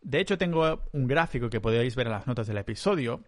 De 0.00 0.20
hecho, 0.20 0.38
tengo 0.38 0.84
un 0.92 1.06
gráfico 1.06 1.50
que 1.50 1.60
podéis 1.60 1.96
ver 1.96 2.06
en 2.06 2.12
las 2.12 2.26
notas 2.26 2.46
del 2.46 2.58
episodio 2.58 3.24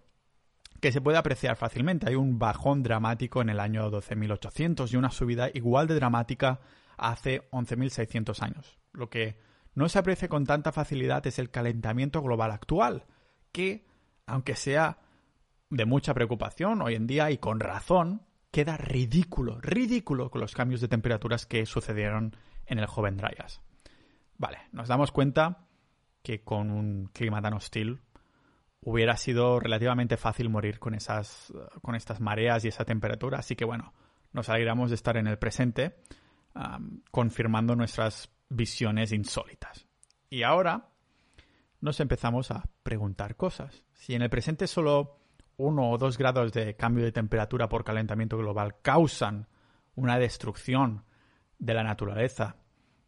que 0.81 0.93
se 0.93 1.01
puede 1.01 1.19
apreciar 1.19 1.57
fácilmente. 1.57 2.09
Hay 2.09 2.15
un 2.15 2.39
bajón 2.39 2.83
dramático 2.83 3.43
en 3.43 3.51
el 3.51 3.61
año 3.61 3.91
12.800 3.91 4.93
y 4.93 4.97
una 4.97 5.11
subida 5.11 5.51
igual 5.53 5.89
de 5.89 5.97
dramática 5.97 6.61
hace 6.99 7.49
11.600 7.51 8.43
años. 8.43 8.79
Lo 8.93 9.09
que 9.09 9.39
no 9.75 9.89
se 9.89 9.99
aprecia 9.99 10.29
con 10.29 10.45
tanta 10.45 10.73
facilidad 10.73 11.27
es 11.27 11.39
el 11.39 11.51
calentamiento 11.51 12.23
global 12.23 12.51
actual, 12.51 13.07
que, 13.53 13.87
aunque 14.27 14.57
sea 14.57 14.99
de 15.71 15.85
mucha 15.85 16.15
preocupación 16.15 16.83
hoy 16.83 16.95
en 16.95 17.07
día 17.07 17.31
y 17.31 17.39
con 17.39 17.61
razón, 17.61 18.23
queda 18.51 18.77
ridículo, 18.77 19.61
ridículo 19.61 20.31
con 20.31 20.41
los 20.41 20.55
cambios 20.55 20.81
de 20.81 20.89
temperaturas 20.89 21.47
que 21.47 21.67
sucedieron 21.67 22.35
en 22.67 22.79
el 22.79 22.87
joven 22.87 23.17
Dryas. 23.17 23.61
Vale, 24.37 24.59
nos 24.73 24.89
damos 24.89 25.13
cuenta 25.13 25.67
que 26.23 26.43
con 26.43 26.71
un 26.71 27.11
clima 27.13 27.43
tan 27.43 27.55
hostil 27.55 28.01
hubiera 28.81 29.17
sido 29.17 29.61
relativamente 29.61 30.17
fácil 30.17 30.49
morir 30.49 30.79
con 30.79 30.95
esas 30.95 31.53
con 31.83 31.95
estas 31.95 32.21
mareas 32.21 32.65
y 32.65 32.69
esa 32.69 32.85
temperatura. 32.85 33.39
Así 33.39 33.57
que 33.57 33.65
bueno, 33.65 33.93
nos 34.33 34.49
alegramos 34.49 34.91
de 34.91 34.95
estar 34.95 35.17
en 35.17 35.27
el 35.27 35.39
presente, 35.39 35.97
confirmando 37.11 37.77
nuestras 37.77 38.31
visiones 38.49 39.13
insólitas. 39.13 39.87
Y 40.31 40.43
ahora 40.43 40.89
nos 41.81 42.01
empezamos 42.01 42.51
a 42.51 42.65
preguntar 42.83 43.37
cosas. 43.37 43.85
Si 43.93 44.15
en 44.15 44.23
el 44.23 44.31
presente 44.31 44.67
solo 44.67 45.19
uno 45.57 45.91
o 45.91 45.99
dos 45.99 46.19
grados 46.19 46.53
de 46.53 46.77
cambio 46.77 47.05
de 47.05 47.13
temperatura 47.13 47.69
por 47.69 47.85
calentamiento 47.85 48.39
global 48.39 48.77
causan 48.83 49.49
una 49.95 50.19
destrucción 50.19 51.05
de 51.59 51.75
la 51.75 51.83
naturaleza 51.83 52.57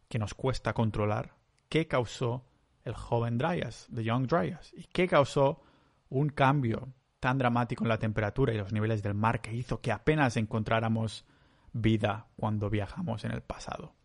que 0.07 0.19
nos 0.19 0.33
cuesta 0.33 0.73
controlar, 0.73 1.35
¿qué 1.69 1.87
causó 1.87 2.45
el 2.83 2.93
joven 2.93 3.37
Dryas, 3.37 3.87
The 3.93 4.03
Young 4.03 4.27
Dryas, 4.27 4.73
y 4.73 4.83
qué 4.85 5.07
causó 5.07 5.61
un 6.09 6.29
cambio 6.29 6.89
tan 7.19 7.37
dramático 7.37 7.83
en 7.83 7.89
la 7.89 7.99
temperatura 7.99 8.53
y 8.53 8.57
los 8.57 8.73
niveles 8.73 9.03
del 9.03 9.13
mar 9.13 9.41
que 9.41 9.53
hizo 9.53 9.79
que 9.79 9.91
apenas 9.91 10.35
encontráramos 10.37 11.25
vida 11.73 12.27
cuando 12.35 12.69
viajamos 12.69 13.23
en 13.23 13.31
el 13.31 13.41
pasado. 13.41 13.95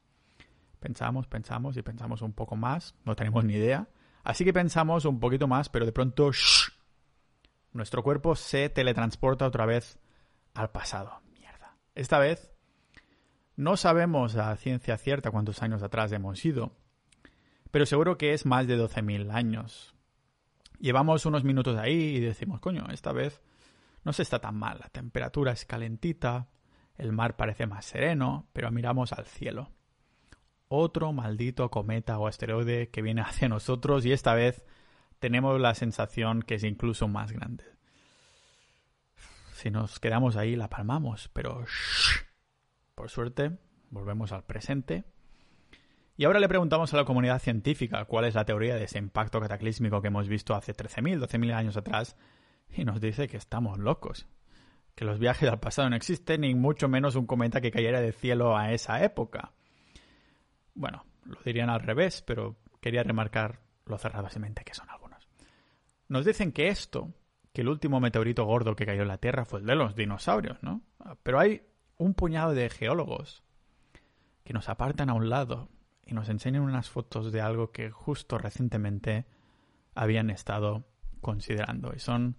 Pensamos, 0.81 1.27
pensamos 1.27 1.77
y 1.77 1.83
pensamos 1.83 2.23
un 2.23 2.33
poco 2.33 2.57
más, 2.57 2.95
no 3.05 3.17
tenemos 3.17 3.45
ni 3.45 3.55
idea, 3.55 3.89
así 4.25 4.45
que 4.45 4.53
pensamos 4.53 5.05
un 5.05 5.19
poquito 5.19 5.49
más, 5.49 5.69
pero 5.69 5.87
de 5.87 5.93
pronto 5.93 6.31
nuestro 7.73 8.03
cuerpo 8.03 8.37
se 8.37 8.69
teletransporta 8.69 9.47
otra 9.47 9.67
vez 9.67 9.99
al 10.55 10.71
pasado. 10.71 11.21
Mierda. 11.39 11.77
Esta 11.95 12.19
vez 12.19 12.53
no 13.57 13.77
sabemos 13.77 14.37
a 14.37 14.55
ciencia 14.57 14.97
cierta 14.99 15.31
cuántos 15.31 15.63
años 15.63 15.83
atrás 15.83 16.13
hemos 16.13 16.45
ido, 16.45 16.73
pero 17.71 17.87
seguro 17.87 18.17
que 18.19 18.33
es 18.33 18.47
más 18.47 18.67
de 18.67 18.79
12.000 18.79 19.33
años. 19.33 19.95
Llevamos 20.79 21.25
unos 21.25 21.43
minutos 21.43 21.79
ahí 21.79 22.17
y 22.17 22.21
decimos, 22.21 22.61
coño, 22.61 22.87
esta 22.93 23.13
vez 23.13 23.41
no 24.05 24.13
se 24.13 24.23
está 24.23 24.39
tan 24.39 24.57
mal, 24.57 24.79
la 24.79 24.89
temperatura 24.89 25.53
es 25.53 25.65
calentita, 25.65 26.49
el 26.99 27.13
mar 27.13 27.37
parece 27.37 27.67
más 27.67 27.85
sereno, 27.85 28.49
pero 28.53 28.71
miramos 28.71 29.13
al 29.13 29.27
cielo. 29.27 29.71
Otro 30.69 31.13
maldito 31.13 31.71
cometa 31.71 32.19
o 32.19 32.27
asteroide 32.27 32.89
que 32.91 33.03
viene 33.03 33.21
hacia 33.27 33.49
nosotros 33.49 34.05
y 34.05 34.13
esta 34.13 34.35
vez 34.35 34.65
tenemos 35.19 35.61
la 35.61 35.75
sensación 35.75 36.43
que 36.43 36.57
es 36.57 36.65
incluso 36.65 37.09
más 37.09 37.33
grande. 37.33 37.65
Si 39.55 39.71
nos 39.71 39.99
quedamos 40.01 40.37
ahí 40.37 40.55
la 40.55 40.69
palmamos, 40.69 41.29
pero 41.33 41.65
por 42.95 43.09
suerte 43.09 43.59
volvemos 43.91 44.33
al 44.33 44.45
presente 44.45 45.05
y 46.19 46.25
ahora 46.25 46.41
le 46.41 46.49
preguntamos 46.49 46.95
a 46.95 46.97
la 46.97 47.05
comunidad 47.05 47.41
científica 47.41 48.05
cuál 48.07 48.25
es 48.25 48.35
la 48.35 48.47
teoría 48.47 48.77
de 48.77 48.85
ese 48.85 48.99
impacto 48.99 49.39
cataclísmico 49.39 50.01
que 50.01 50.09
hemos 50.09 50.29
visto 50.29 50.55
hace 50.55 50.75
13.000, 50.75 51.27
12.000 51.27 51.53
años 51.53 51.77
atrás, 51.77 52.17
y 52.71 52.85
nos 52.85 53.03
dice 53.03 53.29
que 53.29 53.37
estamos 53.37 53.79
locos, 53.79 54.27
que 54.97 55.05
los 55.05 55.19
viajes 55.19 55.49
al 55.49 55.61
pasado 55.61 55.91
no 55.91 55.95
existen, 55.95 56.41
ni 56.41 56.55
mucho 56.55 56.89
menos 56.89 57.15
un 57.15 57.27
cometa 57.27 57.61
que 57.61 57.71
cayera 57.71 58.01
del 58.01 58.15
cielo 58.15 58.57
a 58.57 58.73
esa 58.73 59.05
época. 59.05 59.53
Bueno, 60.75 61.05
lo 61.25 61.39
dirían 61.45 61.69
al 61.69 61.81
revés, 61.81 62.23
pero 62.23 62.57
quería 62.81 63.03
remarcar 63.03 63.61
lo 63.85 63.99
cerradamente 63.99 64.65
que 64.65 64.75
son 64.75 64.89
algunos. 64.89 65.29
Nos 66.09 66.25
dicen 66.25 66.51
que 66.51 66.69
esto, 66.69 67.13
que 67.53 67.61
el 67.61 67.69
último 67.69 68.01
meteorito 68.01 68.47
gordo 68.47 68.75
que 68.75 68.87
cayó 68.87 69.03
en 69.03 69.09
la 69.09 69.19
Tierra 69.19 69.45
fue 69.45 69.61
el 69.61 69.67
de 69.67 69.77
los 69.77 69.95
dinosaurios, 69.95 70.63
¿no? 70.63 70.83
Pero 71.23 71.41
hay 71.41 71.63
un 71.99 72.15
puñado 72.15 72.55
de 72.55 72.71
geólogos 72.71 73.45
que 74.45 74.55
nos 74.55 74.71
apartan 74.71 75.11
a 75.11 75.15
un 75.15 75.29
lado 75.29 75.69
y 76.07 76.15
nos 76.15 76.31
enseñan 76.31 76.63
unas 76.63 76.89
fotos 76.89 77.33
de 77.33 77.43
algo 77.43 77.71
que 77.71 77.91
justo 77.91 78.39
recientemente 78.39 79.27
habían 79.95 80.31
estado 80.31 80.87
considerando. 81.21 81.93
Y 81.95 81.99
son 81.99 82.37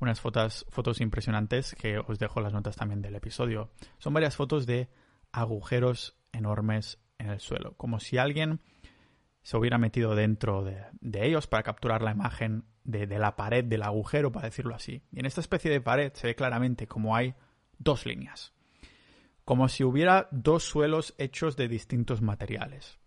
unas 0.00 0.20
fotos, 0.20 0.66
fotos 0.70 1.00
impresionantes 1.00 1.74
que 1.74 1.98
os 1.98 2.18
dejo 2.18 2.40
las 2.40 2.52
notas 2.52 2.76
también 2.76 3.02
del 3.02 3.16
episodio. 3.16 3.70
Son 3.98 4.12
varias 4.12 4.36
fotos 4.36 4.66
de 4.66 4.88
agujeros 5.32 6.16
enormes 6.32 6.98
en 7.18 7.30
el 7.30 7.40
suelo, 7.40 7.74
como 7.76 8.00
si 8.00 8.18
alguien 8.18 8.60
se 9.42 9.56
hubiera 9.56 9.78
metido 9.78 10.14
dentro 10.14 10.62
de, 10.64 10.84
ellos 11.24 11.46
para 11.46 11.62
capturar 11.62 12.02
la 12.02 12.12
imagen 12.12 12.64
de, 12.84 13.06
de, 13.06 13.18
la 13.18 13.34
pared 13.34 13.64
del 13.64 13.82
agujero, 13.82 14.30
para 14.30 14.48
decirlo 14.48 14.74
así. 14.74 15.02
Y 15.10 15.20
en 15.20 15.26
esta 15.26 15.40
especie 15.40 15.70
de 15.70 15.80
pared 15.80 16.12
se 16.14 16.28
ve 16.28 16.34
claramente 16.34 16.86
como 16.86 17.16
hay 17.16 17.34
dos 17.78 18.06
líneas, 18.06 18.52
como 19.44 19.68
si 19.68 19.84
hubiera 19.84 20.28
dos 20.30 20.64
suelos 20.64 21.14
hechos 21.18 21.56
de 21.56 21.68
distintos 21.68 22.20
materiales. 22.20 22.98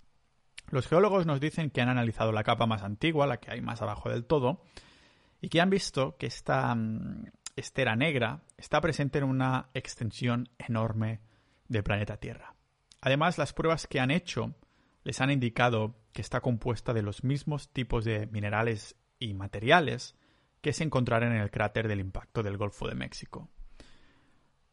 Los 0.72 0.88
geólogos 0.88 1.26
nos 1.26 1.40
dicen 1.40 1.70
que 1.70 1.82
han 1.82 1.90
analizado 1.90 2.32
la 2.32 2.44
capa 2.44 2.66
más 2.66 2.82
antigua, 2.82 3.28
la 3.28 3.38
que 3.38 3.52
hay 3.52 3.62
más 3.62 3.82
abajo 3.82 4.10
del 4.10 4.26
todo, 4.26 4.64
y 5.42 5.50
que 5.50 5.60
han 5.60 5.70
visto 5.70 6.16
que 6.18 6.28
esta 6.28 6.74
mm, 6.74 7.26
estera 7.56 7.96
negra 7.96 8.44
está 8.58 8.80
presente 8.80 9.18
en 9.18 9.26
una 9.26 9.70
extensión 9.74 10.50
enorme 10.58 11.20
del 11.68 11.84
planeta 11.84 12.18
Tierra. 12.18 12.56
Además, 13.02 13.38
las 13.38 13.54
pruebas 13.54 13.88
que 13.88 14.00
han 14.00 14.12
hecho 14.12 14.54
les 15.04 15.20
han 15.20 15.32
indicado 15.32 15.96
que 16.14 16.22
está 16.22 16.42
compuesta 16.42 16.94
de 16.94 17.02
los 17.02 17.24
mismos 17.24 17.70
tipos 17.74 18.06
de 18.06 18.28
minerales 18.28 18.96
y 19.18 19.34
materiales 19.34 20.16
que 20.62 20.74
se 20.74 20.84
encontraron 20.84 21.34
en 21.34 21.42
el 21.42 21.50
cráter 21.50 21.88
del 21.88 22.00
impacto 22.00 22.44
del 22.44 22.58
Golfo 22.58 22.88
de 22.88 22.96
México. 22.96 23.50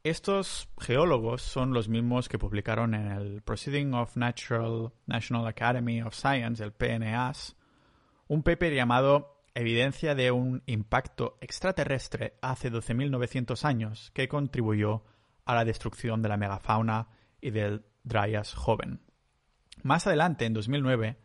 Estos 0.05 0.69
geólogos 0.79 1.43
son 1.43 1.73
los 1.73 1.89
mismos 1.89 2.29
que 2.29 2.39
publicaron 2.39 2.95
en 2.95 3.11
el 3.11 3.43
Proceeding 3.43 3.95
of 3.95 4.17
Natural 4.17 4.93
National 5.07 5.47
Academy 5.47 6.03
of 6.03 6.15
Science, 6.15 6.63
el 6.63 6.73
PNAS, 6.73 7.57
un 8.29 8.43
paper 8.43 8.75
llamado 8.75 9.38
Evidencia 9.61 10.15
de 10.15 10.31
un 10.31 10.63
impacto 10.67 11.37
extraterrestre 11.41 12.39
hace 12.43 12.71
12.900 12.71 13.65
años 13.65 14.13
que 14.15 14.29
contribuyó 14.29 15.03
a 15.45 15.57
la 15.57 15.65
destrucción 15.65 16.23
de 16.23 16.29
la 16.29 16.37
megafauna 16.37 17.09
y 17.41 17.51
del 17.51 17.85
Dryas 18.05 18.55
joven. 18.55 19.01
Más 19.83 20.07
adelante, 20.07 20.45
en 20.45 20.55
2009, 20.55 21.19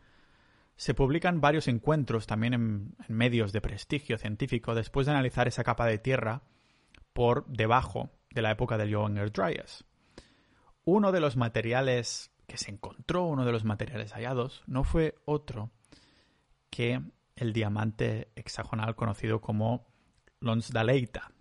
se 0.75 0.96
publican 0.96 1.42
varios 1.42 1.68
encuentros 1.68 2.25
también 2.25 2.56
en, 2.56 2.96
medios 3.08 3.54
de 3.54 3.62
prestigio 3.62 4.18
científico 4.18 4.74
después 4.74 5.06
de 5.06 5.12
analizar 5.12 5.48
esa 5.48 5.63
capa 5.63 5.86
de 5.86 6.00
tierra 6.00 6.42
por 7.13 7.46
debajo 7.46 8.10
de 8.32 8.42
la 8.42 8.50
época 8.50 8.80
del 8.80 8.90
Younger 8.90 9.32
Dryas. 9.32 9.86
Uno 10.86 11.12
de 11.12 11.20
los 11.20 11.38
materiales 11.38 12.32
que 12.48 12.58
se 12.58 12.72
encontró, 12.72 13.25
uno 13.25 13.46
de 13.46 13.52
los 13.52 13.63
materiales 13.63 14.13
hallados, 14.13 14.63
no 14.66 14.84
fue 14.84 15.13
otro 15.25 15.70
que 16.72 17.00
el 17.36 17.54
diamante 17.54 18.32
hexagonal 18.36 18.96
conocido 18.96 19.42
como 19.42 19.88
Lonsdaleita, 20.40 21.32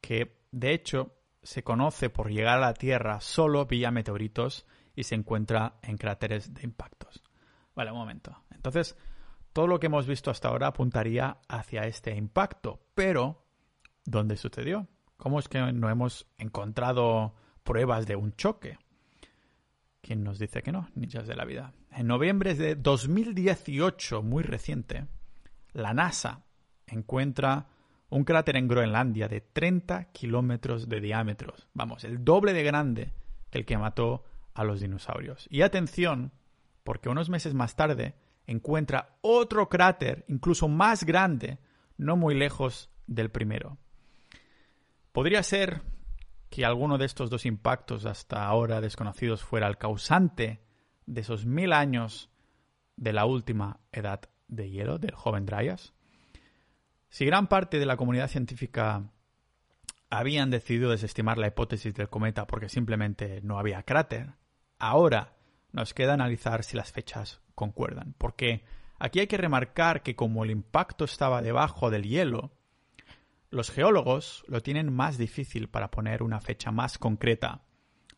que 0.00 0.38
de 0.52 0.72
hecho 0.72 1.16
se 1.42 1.62
conoce 1.62 2.10
por 2.10 2.30
llegar 2.30 2.58
a 2.58 2.66
la 2.66 2.74
Tierra 2.74 3.20
solo 3.20 3.66
vía 3.66 3.90
meteoritos 3.90 4.66
y 4.94 5.04
se 5.04 5.14
encuentra 5.14 5.78
en 5.82 5.96
cráteres 5.96 6.54
de 6.54 6.62
impactos. 6.62 7.22
Vale, 7.74 7.90
un 7.90 7.98
momento. 7.98 8.44
Entonces, 8.50 8.96
todo 9.52 9.66
lo 9.66 9.78
que 9.78 9.86
hemos 9.86 10.06
visto 10.06 10.30
hasta 10.30 10.48
ahora 10.48 10.68
apuntaría 10.68 11.38
hacia 11.48 11.86
este 11.86 12.14
impacto, 12.14 12.80
pero 12.94 13.44
¿dónde 14.04 14.36
sucedió? 14.36 14.88
¿Cómo 15.16 15.38
es 15.38 15.48
que 15.48 15.60
no 15.72 15.90
hemos 15.90 16.26
encontrado 16.38 17.34
pruebas 17.62 18.06
de 18.06 18.16
un 18.16 18.34
choque? 18.36 18.78
¿Quién 20.00 20.22
nos 20.22 20.38
dice 20.38 20.62
que 20.62 20.72
no? 20.72 20.88
Ninjas 20.94 21.26
de 21.26 21.36
la 21.36 21.44
vida. 21.44 21.72
En 21.90 22.06
noviembre 22.06 22.54
de 22.54 22.74
2018, 22.74 24.22
muy 24.22 24.42
reciente, 24.42 25.06
la 25.74 25.92
NASA 25.92 26.44
encuentra 26.86 27.66
un 28.08 28.24
cráter 28.24 28.56
en 28.56 28.68
Groenlandia 28.68 29.28
de 29.28 29.40
30 29.40 30.12
kilómetros 30.12 30.88
de 30.88 31.00
diámetro. 31.00 31.54
Vamos, 31.74 32.04
el 32.04 32.24
doble 32.24 32.52
de 32.52 32.62
grande 32.62 33.12
que 33.50 33.58
el 33.58 33.66
que 33.66 33.76
mató 33.76 34.24
a 34.54 34.64
los 34.64 34.80
dinosaurios. 34.80 35.46
Y 35.50 35.62
atención, 35.62 36.32
porque 36.84 37.08
unos 37.08 37.28
meses 37.28 37.54
más 37.54 37.76
tarde 37.76 38.14
encuentra 38.46 39.16
otro 39.20 39.68
cráter, 39.68 40.24
incluso 40.28 40.68
más 40.68 41.04
grande, 41.04 41.58
no 41.96 42.16
muy 42.16 42.34
lejos 42.34 42.90
del 43.06 43.30
primero. 43.30 43.78
Podría 45.12 45.42
ser 45.42 45.82
que 46.50 46.64
alguno 46.64 46.98
de 46.98 47.06
estos 47.06 47.30
dos 47.30 47.46
impactos 47.46 48.06
hasta 48.06 48.46
ahora 48.46 48.80
desconocidos 48.80 49.42
fuera 49.42 49.66
el 49.66 49.76
causante 49.76 50.60
de 51.06 51.20
esos 51.20 51.46
mil 51.46 51.72
años 51.72 52.30
de 52.96 53.12
la 53.12 53.24
última 53.24 53.80
edad 53.90 54.20
de 54.48 54.70
hielo 54.70 54.98
del 54.98 55.14
joven 55.14 55.46
Dryas. 55.46 55.92
Si 57.08 57.24
gran 57.24 57.46
parte 57.46 57.78
de 57.78 57.86
la 57.86 57.96
comunidad 57.96 58.28
científica 58.28 59.10
habían 60.10 60.50
decidido 60.50 60.90
desestimar 60.90 61.38
la 61.38 61.48
hipótesis 61.48 61.94
del 61.94 62.08
cometa 62.08 62.46
porque 62.46 62.68
simplemente 62.68 63.40
no 63.42 63.58
había 63.58 63.82
cráter, 63.82 64.34
ahora 64.78 65.34
nos 65.72 65.94
queda 65.94 66.14
analizar 66.14 66.64
si 66.64 66.76
las 66.76 66.92
fechas 66.92 67.40
concuerdan. 67.54 68.14
Porque 68.18 68.64
aquí 68.98 69.20
hay 69.20 69.26
que 69.26 69.36
remarcar 69.36 70.02
que 70.02 70.16
como 70.16 70.44
el 70.44 70.50
impacto 70.50 71.04
estaba 71.04 71.42
debajo 71.42 71.90
del 71.90 72.04
hielo, 72.04 72.52
los 73.50 73.70
geólogos 73.70 74.44
lo 74.48 74.62
tienen 74.62 74.92
más 74.92 75.18
difícil 75.18 75.68
para 75.68 75.90
poner 75.90 76.22
una 76.22 76.40
fecha 76.40 76.70
más 76.70 76.98
concreta 76.98 77.62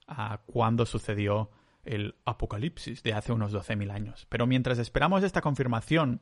a 0.06 0.38
cuándo 0.46 0.86
sucedió 0.86 1.50
el 1.86 2.16
apocalipsis 2.24 3.02
de 3.02 3.14
hace 3.14 3.32
unos 3.32 3.52
12.000 3.52 3.90
años. 3.90 4.26
Pero 4.28 4.46
mientras 4.46 4.78
esperamos 4.78 5.22
esta 5.22 5.40
confirmación, 5.40 6.20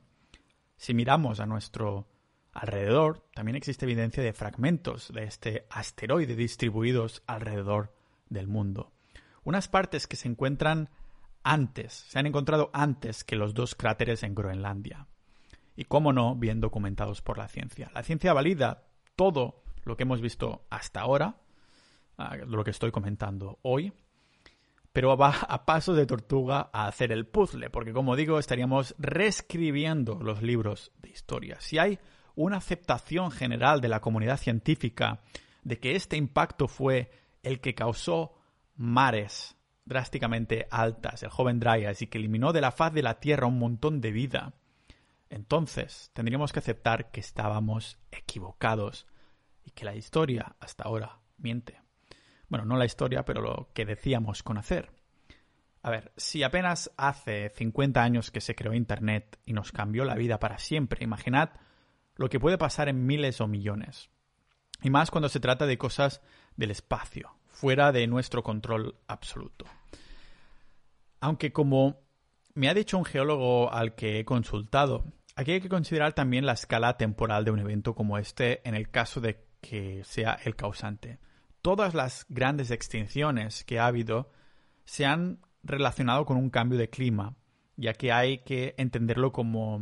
si 0.77 0.93
miramos 0.93 1.39
a 1.39 1.45
nuestro 1.45 2.07
alrededor, 2.53 3.27
también 3.33 3.55
existe 3.55 3.85
evidencia 3.85 4.23
de 4.23 4.33
fragmentos 4.33 5.11
de 5.13 5.23
este 5.23 5.65
asteroide 5.69 6.35
distribuidos 6.35 7.23
alrededor 7.27 7.93
del 8.29 8.47
mundo. 8.47 8.93
Unas 9.43 9.67
partes 9.67 10.07
que 10.07 10.15
se 10.15 10.27
encuentran 10.27 10.89
antes, 11.43 11.93
se 11.93 12.17
han 12.17 12.25
encontrado 12.25 12.71
antes 12.73 13.23
que 13.23 13.35
los 13.35 13.53
dos 13.53 13.75
cráteres 13.75 14.23
en 14.23 14.33
Groenlandia. 14.33 15.07
Y 15.75 15.85
cómo 15.85 16.13
no, 16.13 16.35
bien 16.35 16.61
documentados 16.61 17.21
por 17.21 17.37
la 17.37 17.47
ciencia. 17.47 17.91
La 17.93 18.03
ciencia 18.03 18.33
valida 18.33 18.87
todo 19.15 19.61
lo 19.83 19.97
que 19.97 20.03
hemos 20.03 20.21
visto 20.21 20.65
hasta 20.69 21.01
ahora, 21.01 21.41
ah, 22.17 22.37
lo 22.37 22.63
que 22.63 22.71
estoy 22.71 22.91
comentando 22.91 23.59
hoy, 23.61 23.93
pero 24.95 25.17
va 25.17 25.41
a 25.49 25.65
paso 25.65 25.93
de 25.93 26.05
tortuga 26.05 26.69
a 26.71 26.87
hacer 26.87 27.11
el 27.11 27.27
puzzle, 27.27 27.69
porque 27.69 27.91
como 27.91 28.15
digo, 28.15 28.39
estaríamos 28.39 28.95
reescribiendo 28.97 30.21
los 30.23 30.41
libros 30.41 30.93
de 31.01 31.09
historia. 31.09 31.57
Si 31.59 31.77
hay 31.77 31.99
una 32.33 32.55
aceptación 32.55 33.29
general 33.29 33.81
de 33.81 33.89
la 33.89 33.99
comunidad 33.99 34.37
científica 34.37 35.19
de 35.63 35.81
que 35.81 35.97
este 35.97 36.15
impacto 36.15 36.69
fue 36.69 37.11
el 37.43 37.59
que 37.59 37.75
causó 37.75 38.35
mares 38.77 39.57
drásticamente 39.83 40.65
altas, 40.71 41.23
el 41.23 41.29
joven 41.29 41.59
Dryas, 41.59 42.01
y 42.01 42.07
que 42.07 42.17
eliminó 42.17 42.53
de 42.53 42.61
la 42.61 42.71
faz 42.71 42.93
de 42.93 43.03
la 43.03 43.19
Tierra 43.19 43.47
un 43.47 43.59
montón 43.59 43.99
de 43.99 44.13
vida, 44.13 44.53
entonces 45.29 46.09
tendríamos 46.13 46.53
que 46.53 46.59
aceptar 46.59 47.11
que 47.11 47.19
estábamos 47.19 47.99
equivocados 48.13 49.07
y 49.65 49.71
que 49.71 49.83
la 49.83 49.93
historia 49.93 50.55
hasta 50.61 50.85
ahora 50.85 51.19
miente. 51.37 51.84
Bueno, 52.49 52.65
no 52.65 52.77
la 52.77 52.85
historia, 52.85 53.25
pero 53.25 53.41
lo 53.41 53.69
que 53.73 53.85
decíamos 53.85 54.43
conocer. 54.43 54.91
A 55.81 55.91
ver, 55.91 56.11
si 56.17 56.41
apenas 56.43 56.91
hace 56.97 57.49
50 57.49 58.01
años 58.01 58.31
que 58.31 58.41
se 58.41 58.55
creó 58.55 58.73
Internet 58.73 59.37
y 59.45 59.53
nos 59.53 59.71
cambió 59.71 60.03
la 60.03 60.15
vida 60.15 60.39
para 60.39 60.57
siempre, 60.57 61.03
imaginad 61.03 61.51
lo 62.15 62.29
que 62.29 62.39
puede 62.39 62.57
pasar 62.57 62.89
en 62.89 63.05
miles 63.05 63.39
o 63.41 63.47
millones. 63.47 64.09
Y 64.81 64.89
más 64.89 65.11
cuando 65.11 65.29
se 65.29 65.39
trata 65.39 65.65
de 65.65 65.77
cosas 65.77 66.21
del 66.55 66.71
espacio, 66.71 67.35
fuera 67.47 67.91
de 67.91 68.07
nuestro 68.07 68.43
control 68.43 68.95
absoluto. 69.07 69.65
Aunque 71.19 71.53
como 71.53 72.01
me 72.53 72.69
ha 72.69 72.73
dicho 72.73 72.97
un 72.97 73.05
geólogo 73.05 73.71
al 73.71 73.95
que 73.95 74.19
he 74.19 74.25
consultado, 74.25 75.05
aquí 75.35 75.51
hay 75.51 75.61
que 75.61 75.69
considerar 75.69 76.13
también 76.13 76.45
la 76.45 76.53
escala 76.53 76.97
temporal 76.97 77.45
de 77.45 77.51
un 77.51 77.59
evento 77.59 77.95
como 77.95 78.17
este 78.17 78.67
en 78.67 78.75
el 78.75 78.89
caso 78.89 79.21
de 79.21 79.45
que 79.61 80.03
sea 80.03 80.39
el 80.45 80.55
causante. 80.55 81.19
Todas 81.65 81.95
las 81.95 82.27
grandes 82.29 82.69
extinciones 82.69 83.63
que 83.63 83.79
ha 83.79 83.87
habido 83.87 84.29
se 84.83 85.07
han 85.07 85.39
relacionado 85.63 86.23
con 86.27 86.37
un 86.37 86.51
cambio 86.51 86.77
de 86.77 86.91
clima, 86.91 87.37
ya 87.75 87.95
que 87.95 88.11
hay 88.11 88.43
que 88.43 88.75
entenderlo 88.77 89.31
como, 89.31 89.81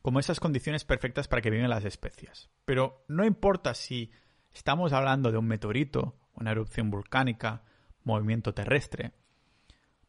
como 0.00 0.18
esas 0.18 0.40
condiciones 0.40 0.86
perfectas 0.86 1.28
para 1.28 1.42
que 1.42 1.50
viven 1.50 1.68
las 1.68 1.84
especies. 1.84 2.48
Pero 2.64 3.04
no 3.06 3.26
importa 3.26 3.74
si 3.74 4.10
estamos 4.50 4.94
hablando 4.94 5.30
de 5.30 5.36
un 5.36 5.46
meteorito 5.46 6.16
una 6.32 6.52
erupción 6.52 6.90
volcánica, 6.90 7.64
movimiento 8.02 8.54
terrestre. 8.54 9.12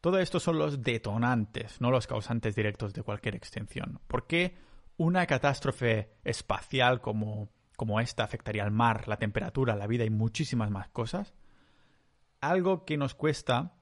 Todo 0.00 0.18
esto 0.18 0.40
son 0.40 0.58
los 0.58 0.80
detonantes, 0.80 1.78
no 1.82 1.90
los 1.90 2.06
causantes 2.06 2.56
directos 2.56 2.94
de 2.94 3.02
cualquier 3.02 3.36
extinción. 3.36 4.00
¿Por 4.06 4.26
qué 4.26 4.56
una 4.96 5.26
catástrofe 5.26 6.14
espacial 6.24 7.02
como, 7.02 7.50
como 7.76 8.00
esta 8.00 8.24
afectaría 8.24 8.64
al 8.64 8.70
mar, 8.70 9.08
la 9.08 9.18
temperatura, 9.18 9.76
la 9.76 9.86
vida 9.86 10.04
y 10.04 10.10
muchísimas 10.10 10.70
más 10.70 10.88
cosas? 10.88 11.34
Algo 12.40 12.84
que 12.84 12.96
nos 12.96 13.14
cuesta 13.14 13.74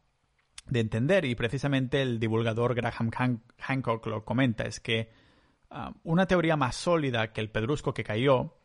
de 0.67 0.81
entender 0.81 1.25
y 1.25 1.35
precisamente 1.35 2.03
el 2.03 2.21
divulgador 2.21 2.75
Graham 2.75 3.11
Hancock 3.59 4.07
lo 4.07 4.25
comenta, 4.25 4.65
es 4.65 4.81
que 4.81 5.11
ah, 5.71 5.93
una 6.05 6.27
teoría 6.27 6.57
más 6.57 6.77
sólida 6.77 7.33
que 7.33 7.41
el 7.41 7.51
pedrusco 7.51 7.95
que 7.95 8.05
cayó 8.05 8.57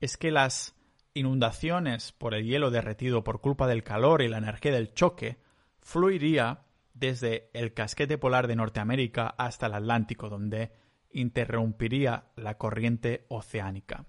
es 0.00 0.16
que 0.16 0.30
las 0.30 0.74
inundaciones 1.14 2.12
por 2.12 2.34
el 2.34 2.44
hielo 2.44 2.70
derretido 2.70 3.22
por 3.22 3.40
culpa 3.40 3.66
del 3.66 3.82
calor 3.82 4.22
y 4.22 4.28
la 4.28 4.38
energía 4.38 4.72
del 4.72 4.94
choque 4.94 5.38
fluiría 5.80 6.64
desde 6.94 7.50
el 7.52 7.74
casquete 7.74 8.18
polar 8.18 8.46
de 8.46 8.56
Norteamérica 8.56 9.34
hasta 9.38 9.66
el 9.66 9.74
Atlántico, 9.74 10.28
donde 10.28 10.72
interrumpiría 11.10 12.24
la 12.36 12.56
corriente 12.58 13.26
oceánica. 13.28 14.06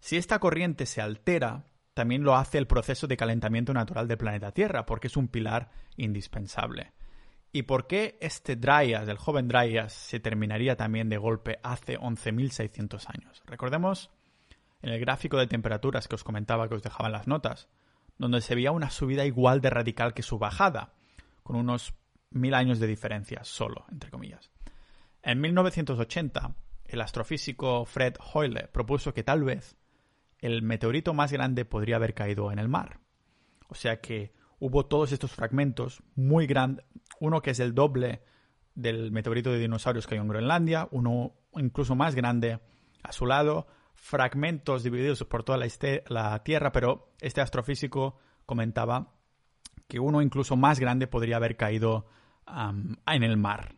Si 0.00 0.16
esta 0.16 0.38
corriente 0.38 0.86
se 0.86 1.00
altera, 1.00 1.66
también 1.94 2.22
lo 2.22 2.34
hace 2.34 2.58
el 2.58 2.66
proceso 2.66 3.06
de 3.06 3.16
calentamiento 3.16 3.72
natural 3.72 4.08
del 4.08 4.18
planeta 4.18 4.52
Tierra, 4.52 4.86
porque 4.86 5.08
es 5.08 5.16
un 5.16 5.28
pilar 5.28 5.70
indispensable. 5.96 6.92
¿Y 7.52 7.62
por 7.62 7.86
qué 7.86 8.16
este 8.20 8.56
Dryas, 8.56 9.08
el 9.08 9.18
joven 9.18 9.48
Dryas, 9.48 9.92
se 9.92 10.20
terminaría 10.20 10.76
también 10.76 11.08
de 11.08 11.18
golpe 11.18 11.58
hace 11.62 11.98
11.600 11.98 13.06
años? 13.08 13.42
Recordemos 13.44 14.10
en 14.82 14.90
el 14.90 15.00
gráfico 15.00 15.36
de 15.36 15.46
temperaturas 15.46 16.08
que 16.08 16.14
os 16.14 16.24
comentaba 16.24 16.68
que 16.68 16.76
os 16.76 16.82
dejaba 16.82 17.08
en 17.08 17.12
las 17.12 17.26
notas, 17.26 17.68
donde 18.18 18.40
se 18.40 18.54
veía 18.54 18.70
una 18.70 18.90
subida 18.90 19.26
igual 19.26 19.60
de 19.60 19.70
radical 19.70 20.14
que 20.14 20.22
su 20.22 20.38
bajada, 20.38 20.94
con 21.42 21.56
unos 21.56 21.94
mil 22.30 22.54
años 22.54 22.78
de 22.78 22.86
diferencia 22.86 23.42
solo, 23.42 23.84
entre 23.90 24.10
comillas. 24.10 24.50
En 25.22 25.40
1980, 25.40 26.54
el 26.86 27.00
astrofísico 27.00 27.84
Fred 27.84 28.14
Hoyle 28.32 28.68
propuso 28.72 29.12
que 29.12 29.24
tal 29.24 29.42
vez 29.42 29.76
el 30.40 30.62
meteorito 30.62 31.14
más 31.14 31.32
grande 31.32 31.64
podría 31.64 31.96
haber 31.96 32.14
caído 32.14 32.50
en 32.52 32.58
el 32.58 32.68
mar. 32.68 33.00
O 33.68 33.74
sea 33.74 34.00
que 34.00 34.32
hubo 34.58 34.86
todos 34.86 35.12
estos 35.12 35.32
fragmentos 35.32 36.02
muy 36.14 36.46
grandes, 36.46 36.84
uno 37.18 37.40
que 37.42 37.50
es 37.50 37.60
el 37.60 37.74
doble 37.74 38.22
del 38.74 39.12
meteorito 39.12 39.50
de 39.50 39.58
dinosaurios 39.58 40.06
que 40.06 40.14
hay 40.14 40.20
en 40.20 40.28
Groenlandia, 40.28 40.88
uno 40.90 41.34
incluso 41.54 41.94
más 41.94 42.14
grande 42.14 42.60
a 43.02 43.12
su 43.12 43.26
lado, 43.26 43.66
fragmentos 43.94 44.82
divididos 44.82 45.24
por 45.24 45.44
toda 45.44 45.58
la, 45.58 46.42
Tierra, 46.42 46.72
pero 46.72 47.12
este 47.20 47.40
astrofísico 47.40 48.18
comentaba 48.46 49.12
que 49.86 50.00
uno 50.00 50.22
incluso 50.22 50.56
más 50.56 50.80
grande 50.80 51.06
podría 51.06 51.36
haber 51.36 51.56
caído 51.56 52.06
en 53.06 53.22
el 53.22 53.36
mar. 53.36 53.74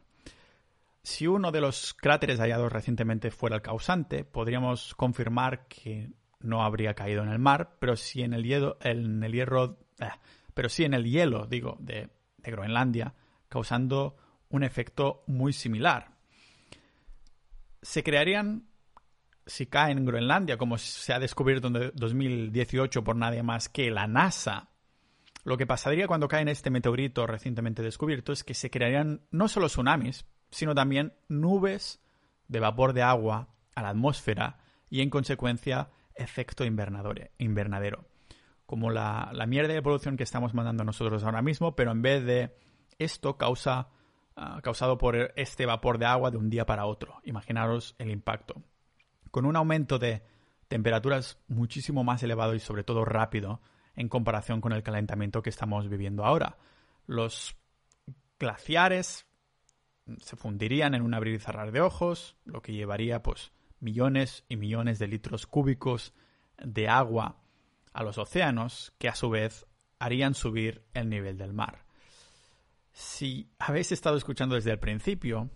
Si 1.02 1.26
uno 1.26 1.50
de 1.50 1.60
los 1.60 1.94
cráteres 1.94 2.38
hallados 2.38 2.72
recientemente 2.72 3.30
fuera 3.30 3.56
el 3.56 3.62
causante, 3.62 4.24
podríamos 4.24 4.94
confirmar 4.94 5.66
que 5.66 6.12
no 6.42 6.62
habría 6.62 6.94
caído 6.94 7.22
en 7.22 7.28
el 7.28 7.38
mar, 7.38 7.76
pero 7.78 7.96
sí 7.96 8.22
en 8.22 8.34
el 8.34 8.44
hielo, 8.44 8.78
en 8.80 9.22
el 9.22 9.32
hierro, 9.32 9.78
eh, 10.00 10.08
pero 10.54 10.68
sí 10.68 10.84
en 10.84 10.94
el 10.94 11.04
hielo, 11.04 11.46
digo, 11.46 11.76
de 11.80 12.10
Groenlandia, 12.42 13.14
causando 13.48 14.16
un 14.48 14.64
efecto 14.64 15.24
muy 15.26 15.52
similar. 15.52 16.16
Se 17.80 18.02
crearían 18.02 18.66
si 19.46 19.66
cae 19.66 19.92
en 19.92 20.04
Groenlandia, 20.04 20.56
como 20.56 20.78
se 20.78 21.12
ha 21.12 21.18
descubierto 21.18 21.68
en 21.68 21.92
2018 21.94 23.02
por 23.02 23.16
nadie 23.16 23.42
más 23.42 23.68
que 23.68 23.90
la 23.90 24.06
NASA, 24.06 24.68
lo 25.44 25.56
que 25.56 25.66
pasaría 25.66 26.06
cuando 26.06 26.28
cae 26.28 26.42
en 26.42 26.48
este 26.48 26.70
meteorito 26.70 27.26
recientemente 27.26 27.82
descubierto 27.82 28.32
es 28.32 28.44
que 28.44 28.54
se 28.54 28.70
crearían 28.70 29.22
no 29.30 29.48
solo 29.48 29.66
tsunamis, 29.66 30.24
sino 30.50 30.74
también 30.74 31.14
nubes 31.28 32.00
de 32.46 32.60
vapor 32.60 32.92
de 32.92 33.02
agua 33.02 33.48
a 33.74 33.82
la 33.82 33.88
atmósfera 33.88 34.58
y 34.88 35.00
en 35.00 35.10
consecuencia 35.10 35.88
efecto 36.14 36.64
invernadero. 36.64 38.04
Como 38.66 38.90
la, 38.90 39.30
la 39.32 39.46
mierda 39.46 39.72
de 39.72 39.78
evolución 39.78 40.16
que 40.16 40.22
estamos 40.22 40.54
mandando 40.54 40.84
nosotros 40.84 41.24
ahora 41.24 41.42
mismo, 41.42 41.76
pero 41.76 41.90
en 41.90 42.02
vez 42.02 42.24
de 42.24 42.56
esto 42.98 43.36
causa, 43.36 43.88
ah, 44.36 44.60
causado 44.62 44.98
por 44.98 45.32
este 45.36 45.66
vapor 45.66 45.98
de 45.98 46.06
agua 46.06 46.30
de 46.30 46.38
un 46.38 46.50
día 46.50 46.66
para 46.66 46.86
otro. 46.86 47.20
Imaginaros 47.24 47.94
el 47.98 48.10
impacto. 48.10 48.62
con 49.30 49.46
un 49.46 49.56
aumento 49.56 49.98
de 49.98 50.22
temperaturas 50.68 51.38
muchísimo 51.48 52.04
más 52.04 52.22
elevado 52.22 52.54
y 52.54 52.60
sobre 52.60 52.84
todo 52.84 53.04
rápido 53.04 53.62
en 53.94 54.08
comparación 54.08 54.60
con 54.60 54.72
el 54.72 54.82
calentamiento 54.82 55.42
que 55.42 55.50
estamos 55.50 55.88
viviendo 55.88 56.24
ahora. 56.24 56.58
Los 57.06 57.56
glaciares 58.38 59.26
se 60.18 60.36
fundirían 60.36 60.94
en 60.94 61.02
un 61.02 61.14
abrir 61.14 61.34
y 61.34 61.38
cerrar 61.38 61.72
de 61.72 61.80
ojos, 61.80 62.36
lo 62.44 62.60
que 62.62 62.72
llevaría 62.72 63.22
pues 63.22 63.52
millones 63.82 64.44
y 64.48 64.56
millones 64.56 64.98
de 64.98 65.08
litros 65.08 65.46
cúbicos 65.46 66.14
de 66.56 66.88
agua 66.88 67.42
a 67.92 68.02
los 68.02 68.16
océanos, 68.16 68.94
que 68.98 69.08
a 69.08 69.14
su 69.14 69.28
vez 69.28 69.66
harían 69.98 70.34
subir 70.34 70.84
el 70.94 71.08
nivel 71.08 71.36
del 71.36 71.52
mar. 71.52 71.84
Si 72.92 73.50
habéis 73.58 73.92
estado 73.92 74.16
escuchando 74.16 74.54
desde 74.54 74.70
el 74.70 74.78
principio, 74.78 75.50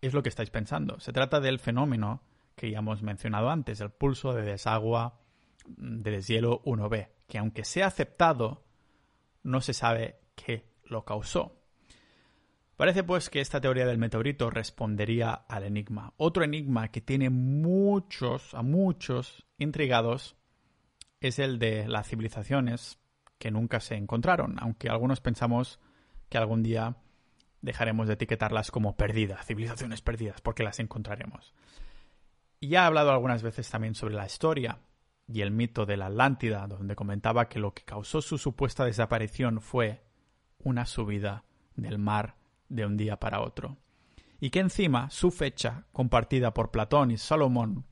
es 0.00 0.14
lo 0.14 0.22
que 0.22 0.28
estáis 0.28 0.50
pensando. 0.50 1.00
Se 1.00 1.12
trata 1.12 1.40
del 1.40 1.58
fenómeno 1.58 2.22
que 2.54 2.70
ya 2.70 2.78
hemos 2.78 3.02
mencionado 3.02 3.50
antes, 3.50 3.80
el 3.80 3.90
pulso 3.90 4.32
de 4.32 4.42
desagua 4.42 5.20
de 5.66 6.10
deshielo 6.10 6.62
1b, 6.64 7.08
que 7.26 7.38
aunque 7.38 7.64
sea 7.64 7.86
aceptado, 7.86 8.64
no 9.42 9.60
se 9.60 9.74
sabe 9.74 10.20
qué 10.34 10.68
lo 10.84 11.04
causó. 11.04 11.57
Parece 12.78 13.02
pues 13.02 13.28
que 13.28 13.40
esta 13.40 13.60
teoría 13.60 13.86
del 13.86 13.98
meteorito 13.98 14.50
respondería 14.50 15.32
al 15.32 15.64
enigma. 15.64 16.14
Otro 16.16 16.44
enigma 16.44 16.92
que 16.92 17.00
tiene 17.00 17.28
muchos, 17.28 18.54
a 18.54 18.62
muchos 18.62 19.44
intrigados, 19.58 20.36
es 21.20 21.40
el 21.40 21.58
de 21.58 21.88
las 21.88 22.06
civilizaciones 22.06 23.00
que 23.40 23.50
nunca 23.50 23.80
se 23.80 23.96
encontraron, 23.96 24.58
aunque 24.60 24.88
algunos 24.88 25.20
pensamos 25.20 25.80
que 26.28 26.38
algún 26.38 26.62
día 26.62 26.98
dejaremos 27.62 28.06
de 28.06 28.14
etiquetarlas 28.14 28.70
como 28.70 28.96
perdidas, 28.96 29.44
civilizaciones 29.44 30.00
perdidas, 30.00 30.40
porque 30.40 30.62
las 30.62 30.78
encontraremos. 30.78 31.54
Y 32.60 32.68
ya 32.68 32.86
hablado 32.86 33.10
algunas 33.10 33.42
veces 33.42 33.68
también 33.68 33.96
sobre 33.96 34.14
la 34.14 34.26
historia 34.26 34.78
y 35.26 35.40
el 35.40 35.50
mito 35.50 35.84
de 35.84 35.96
la 35.96 36.06
Atlántida, 36.06 36.68
donde 36.68 36.94
comentaba 36.94 37.48
que 37.48 37.58
lo 37.58 37.74
que 37.74 37.82
causó 37.82 38.22
su 38.22 38.38
supuesta 38.38 38.84
desaparición 38.84 39.60
fue 39.60 40.04
una 40.60 40.86
subida 40.86 41.42
del 41.74 41.98
mar 41.98 42.37
de 42.68 42.86
un 42.86 42.96
día 42.96 43.18
para 43.18 43.40
otro. 43.40 43.78
Y 44.40 44.50
que 44.50 44.60
encima 44.60 45.10
su 45.10 45.30
fecha, 45.30 45.86
compartida 45.92 46.54
por 46.54 46.70
Platón 46.70 47.10
y 47.10 47.18
Salomón, 47.18 47.84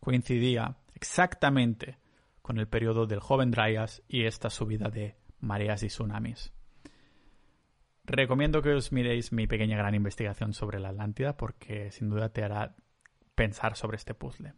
coincidía 0.00 0.76
exactamente 0.94 1.98
con 2.42 2.58
el 2.58 2.68
periodo 2.68 3.06
del 3.06 3.20
joven 3.20 3.50
Dryas 3.50 4.02
y 4.06 4.24
esta 4.24 4.50
subida 4.50 4.90
de 4.90 5.16
mareas 5.40 5.82
y 5.82 5.88
tsunamis. 5.88 6.52
Recomiendo 8.04 8.60
que 8.60 8.74
os 8.74 8.92
miréis 8.92 9.32
mi 9.32 9.46
pequeña 9.46 9.78
gran 9.78 9.94
investigación 9.94 10.52
sobre 10.52 10.78
la 10.78 10.90
Atlántida 10.90 11.38
porque 11.38 11.90
sin 11.90 12.10
duda 12.10 12.28
te 12.28 12.44
hará 12.44 12.74
pensar 13.34 13.76
sobre 13.76 13.96
este 13.96 14.14
puzzle. 14.14 14.52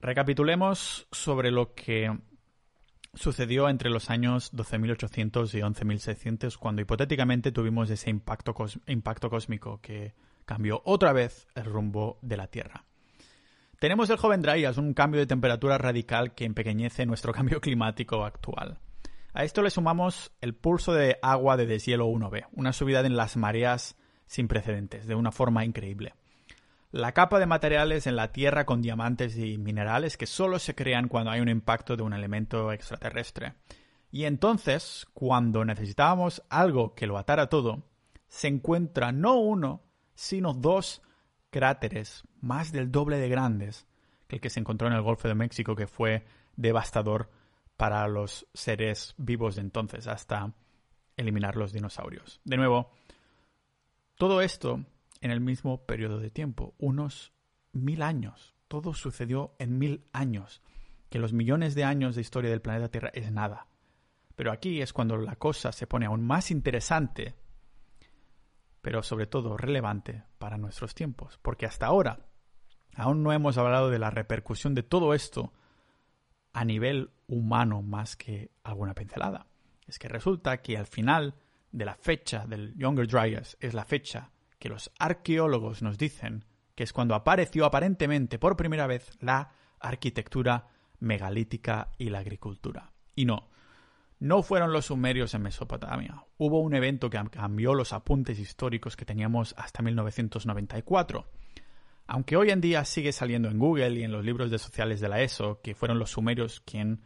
Recapitulemos 0.00 1.06
sobre 1.12 1.52
lo 1.52 1.74
que 1.74 2.16
sucedió 3.16 3.68
entre 3.68 3.90
los 3.90 4.10
años 4.10 4.52
12.800 4.54 5.54
y 5.54 5.60
11.600 5.60 6.56
cuando 6.56 6.82
hipotéticamente 6.82 7.50
tuvimos 7.50 7.90
ese 7.90 8.10
impacto, 8.10 8.54
impacto 8.86 9.30
cósmico 9.30 9.80
que 9.80 10.14
cambió 10.44 10.82
otra 10.84 11.12
vez 11.12 11.48
el 11.54 11.64
rumbo 11.64 12.18
de 12.22 12.36
la 12.36 12.46
Tierra. 12.46 12.84
Tenemos 13.80 14.08
el 14.10 14.16
joven 14.16 14.42
Dryas, 14.42 14.78
un 14.78 14.94
cambio 14.94 15.20
de 15.20 15.26
temperatura 15.26 15.76
radical 15.76 16.34
que 16.34 16.44
empequeñece 16.44 17.04
nuestro 17.06 17.32
cambio 17.34 17.60
climático 17.60 18.24
actual. 18.24 18.78
A 19.32 19.44
esto 19.44 19.62
le 19.62 19.70
sumamos 19.70 20.32
el 20.40 20.54
pulso 20.54 20.94
de 20.94 21.18
agua 21.20 21.56
de 21.56 21.66
deshielo 21.66 22.06
1B, 22.06 22.46
una 22.52 22.72
subida 22.72 23.00
en 23.00 23.16
las 23.16 23.36
mareas 23.36 23.96
sin 24.26 24.48
precedentes, 24.48 25.06
de 25.06 25.14
una 25.14 25.30
forma 25.30 25.64
increíble 25.64 26.14
la 26.90 27.12
capa 27.12 27.38
de 27.38 27.46
materiales 27.46 28.06
en 28.06 28.16
la 28.16 28.32
Tierra 28.32 28.64
con 28.64 28.82
diamantes 28.82 29.36
y 29.36 29.58
minerales 29.58 30.16
que 30.16 30.26
solo 30.26 30.58
se 30.58 30.74
crean 30.74 31.08
cuando 31.08 31.30
hay 31.30 31.40
un 31.40 31.48
impacto 31.48 31.96
de 31.96 32.02
un 32.02 32.12
elemento 32.12 32.72
extraterrestre. 32.72 33.54
Y 34.10 34.24
entonces, 34.24 35.06
cuando 35.12 35.64
necesitábamos 35.64 36.42
algo 36.48 36.94
que 36.94 37.06
lo 37.06 37.18
atara 37.18 37.48
todo, 37.48 37.82
se 38.28 38.48
encuentra 38.48 39.12
no 39.12 39.36
uno, 39.36 39.82
sino 40.14 40.54
dos 40.54 41.02
cráteres 41.50 42.24
más 42.40 42.72
del 42.72 42.90
doble 42.90 43.18
de 43.18 43.28
grandes 43.28 43.86
que 44.26 44.36
el 44.36 44.40
que 44.40 44.50
se 44.50 44.60
encontró 44.60 44.88
en 44.88 44.94
el 44.94 45.02
Golfo 45.02 45.28
de 45.28 45.34
México, 45.34 45.76
que 45.76 45.86
fue 45.86 46.24
devastador 46.56 47.30
para 47.76 48.08
los 48.08 48.46
seres 48.54 49.14
vivos 49.18 49.56
de 49.56 49.60
entonces, 49.62 50.06
hasta 50.06 50.52
eliminar 51.16 51.56
los 51.56 51.72
dinosaurios. 51.72 52.40
De 52.44 52.56
nuevo, 52.56 52.90
todo 54.16 54.40
esto 54.40 54.84
en 55.26 55.32
el 55.32 55.40
mismo 55.40 55.84
periodo 55.86 56.20
de 56.20 56.30
tiempo, 56.30 56.74
unos 56.78 57.32
mil 57.72 58.02
años. 58.02 58.54
Todo 58.68 58.94
sucedió 58.94 59.56
en 59.58 59.76
mil 59.76 60.06
años, 60.12 60.62
que 61.10 61.18
los 61.18 61.32
millones 61.32 61.74
de 61.74 61.84
años 61.84 62.14
de 62.14 62.20
historia 62.20 62.50
del 62.50 62.62
planeta 62.62 62.90
Tierra 62.90 63.10
es 63.12 63.30
nada. 63.32 63.66
Pero 64.36 64.52
aquí 64.52 64.80
es 64.80 64.92
cuando 64.92 65.16
la 65.16 65.36
cosa 65.36 65.72
se 65.72 65.86
pone 65.86 66.06
aún 66.06 66.24
más 66.24 66.50
interesante, 66.50 67.34
pero 68.82 69.02
sobre 69.02 69.26
todo 69.26 69.56
relevante 69.56 70.22
para 70.38 70.58
nuestros 70.58 70.94
tiempos, 70.94 71.38
porque 71.42 71.66
hasta 71.66 71.86
ahora 71.86 72.20
aún 72.94 73.24
no 73.24 73.32
hemos 73.32 73.58
hablado 73.58 73.90
de 73.90 73.98
la 73.98 74.10
repercusión 74.10 74.74
de 74.74 74.84
todo 74.84 75.12
esto 75.12 75.52
a 76.52 76.64
nivel 76.64 77.10
humano 77.26 77.82
más 77.82 78.14
que 78.14 78.52
alguna 78.62 78.94
pincelada. 78.94 79.48
Es 79.88 79.98
que 79.98 80.08
resulta 80.08 80.62
que 80.62 80.78
al 80.78 80.86
final 80.86 81.34
de 81.72 81.84
la 81.84 81.96
fecha 81.96 82.46
del 82.46 82.74
Younger 82.76 83.08
Dryas 83.08 83.56
es 83.60 83.74
la 83.74 83.84
fecha 83.84 84.30
que 84.58 84.68
los 84.68 84.90
arqueólogos 84.98 85.82
nos 85.82 85.98
dicen 85.98 86.44
que 86.74 86.84
es 86.84 86.92
cuando 86.92 87.14
apareció 87.14 87.64
aparentemente 87.64 88.38
por 88.38 88.56
primera 88.56 88.86
vez 88.86 89.10
la 89.20 89.52
arquitectura 89.80 90.68
megalítica 91.00 91.90
y 91.98 92.10
la 92.10 92.18
agricultura. 92.18 92.92
Y 93.14 93.24
no, 93.24 93.48
no 94.18 94.42
fueron 94.42 94.72
los 94.72 94.86
sumerios 94.86 95.34
en 95.34 95.42
Mesopotamia. 95.42 96.24
Hubo 96.38 96.60
un 96.60 96.74
evento 96.74 97.10
que 97.10 97.22
cambió 97.30 97.74
los 97.74 97.92
apuntes 97.92 98.38
históricos 98.38 98.96
que 98.96 99.04
teníamos 99.04 99.54
hasta 99.58 99.82
1994. 99.82 101.26
Aunque 102.06 102.36
hoy 102.36 102.50
en 102.50 102.60
día 102.60 102.84
sigue 102.84 103.12
saliendo 103.12 103.48
en 103.48 103.58
Google 103.58 103.98
y 103.98 104.04
en 104.04 104.12
los 104.12 104.24
libros 104.24 104.50
de 104.50 104.58
sociales 104.58 105.00
de 105.00 105.08
la 105.08 105.22
ESO 105.22 105.60
que 105.60 105.74
fueron 105.74 105.98
los 105.98 106.10
sumerios 106.10 106.60
quien 106.60 107.02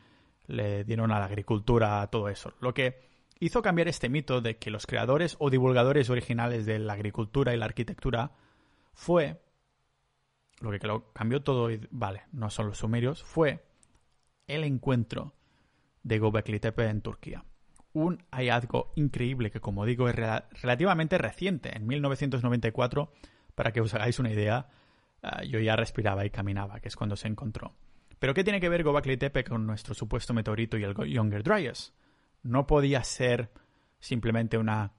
le 0.47 0.85
dieron 0.85 1.11
a 1.11 1.19
la 1.19 1.25
agricultura 1.27 2.07
todo 2.09 2.29
eso. 2.29 2.53
Lo 2.61 2.75
que 2.75 3.10
hizo 3.41 3.63
cambiar 3.63 3.89
este 3.89 4.09
mito 4.09 4.41
de 4.41 4.59
que 4.59 4.71
los 4.71 4.87
creadores 4.87 5.37
o 5.39 5.51
divulgadores 5.51 6.11
originales 6.11 6.67
de 6.67 6.79
la 6.79 6.93
agricultura 6.93 7.55
y 7.55 7.57
la 7.57 7.65
arquitectura 7.65 8.33
fue 8.93 9.41
lo 10.61 10.71
que 10.71 10.87
lo 10.87 11.11
cambió 11.13 11.43
todo 11.43 11.71
y 11.71 11.81
vale, 11.91 12.25
no 12.33 12.51
son 12.51 12.69
los 12.69 12.79
sumerios, 12.79 13.25
fue 13.25 13.65
el 14.47 14.63
encuentro 14.65 15.35
de 16.03 16.19
Gobekli 16.19 16.61
Tepe 16.61 16.87
en 16.87 17.01
Turquía. 17.01 17.45
Un 17.93 18.23
hallazgo 18.31 18.93
increíble 18.95 19.51
que, 19.51 19.61
como 19.61 19.85
digo, 19.85 20.09
es 20.09 20.15
relativamente 20.15 21.19
reciente. 21.19 21.75
En 21.75 21.87
1994, 21.87 23.11
para 23.55 23.73
que 23.73 23.81
os 23.81 23.93
hagáis 23.95 24.19
una 24.19 24.31
idea, 24.31 24.69
ah, 25.23 25.43
yo 25.45 25.59
ya 25.59 25.77
respiraba 25.77 26.25
y 26.25 26.31
caminaba, 26.31 26.81
que 26.81 26.89
es 26.89 26.97
cuando 26.97 27.17
se 27.17 27.27
encontró. 27.27 27.75
Pero 28.19 28.35
¿qué 28.35 28.45
tiene 28.45 28.61
que 28.61 28.69
ver 28.69 28.85
Gobekli 28.85 29.17
Tepe 29.17 29.45
con 29.45 29.67
nuestro 29.67 29.95
supuesto 29.95 30.35
meteorito 30.35 30.77
y 30.77 30.85
el 30.85 30.95
Younger 30.95 31.43
Dryas? 31.43 31.95
No 32.43 32.67
podía 32.67 33.03
ser 33.05 33.51
simplemente 33.99 34.59
una 34.59 34.93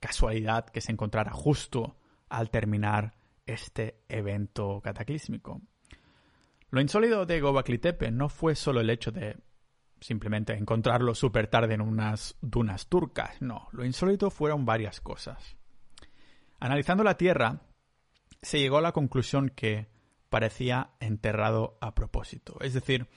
casualidad 0.00 0.66
que 0.66 0.80
se 0.80 0.92
encontrara 0.92 1.32
justo 1.32 1.96
al 2.28 2.50
terminar 2.50 3.14
este 3.44 4.02
evento 4.08 4.80
cataclísmico. 4.82 5.62
Lo 6.70 6.80
insólito 6.80 7.26
de 7.26 7.40
Gobekli 7.40 7.78
Tepe 7.78 8.10
no 8.10 8.28
fue 8.28 8.54
solo 8.54 8.80
el 8.80 8.90
hecho 8.90 9.12
de 9.12 9.36
simplemente 10.00 10.54
encontrarlo 10.54 11.14
súper 11.14 11.46
tarde 11.46 11.74
en 11.74 11.80
unas 11.80 12.36
dunas 12.40 12.88
turcas, 12.88 13.40
no, 13.40 13.68
lo 13.72 13.84
insólito 13.84 14.30
fueron 14.30 14.66
varias 14.66 15.00
cosas. 15.00 15.56
Analizando 16.60 17.02
la 17.04 17.16
Tierra, 17.16 17.62
se 18.42 18.58
llegó 18.58 18.78
a 18.78 18.82
la 18.82 18.92
conclusión 18.92 19.50
que 19.50 19.88
parecía 20.28 20.90
enterrado 21.00 21.78
a 21.80 21.94
propósito, 21.94 22.56
es 22.60 22.74
decir, 22.74 23.08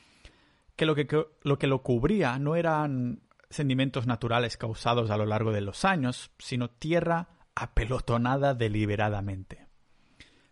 que, 0.75 0.85
lo, 0.85 0.95
que 0.95 1.67
lo 1.67 1.83
cubría 1.83 2.39
no 2.39 2.55
eran 2.55 3.23
sedimentos 3.49 4.05
naturales 4.07 4.57
causados 4.57 5.09
a 5.09 5.17
lo 5.17 5.25
largo 5.25 5.51
de 5.51 5.61
los 5.61 5.85
años, 5.85 6.31
sino 6.37 6.69
tierra 6.69 7.29
apelotonada 7.55 8.53
deliberadamente. 8.53 9.67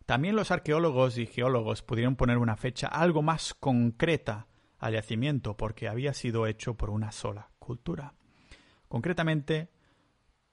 También 0.05 0.35
los 0.35 0.51
arqueólogos 0.51 1.17
y 1.17 1.25
geólogos 1.25 1.81
pudieron 1.81 2.15
poner 2.15 2.37
una 2.37 2.55
fecha 2.55 2.87
algo 2.87 3.21
más 3.21 3.53
concreta 3.53 4.47
al 4.79 4.93
yacimiento 4.93 5.57
porque 5.57 5.87
había 5.87 6.13
sido 6.13 6.47
hecho 6.47 6.75
por 6.75 6.89
una 6.89 7.11
sola 7.11 7.51
cultura. 7.59 8.13
Concretamente, 8.87 9.69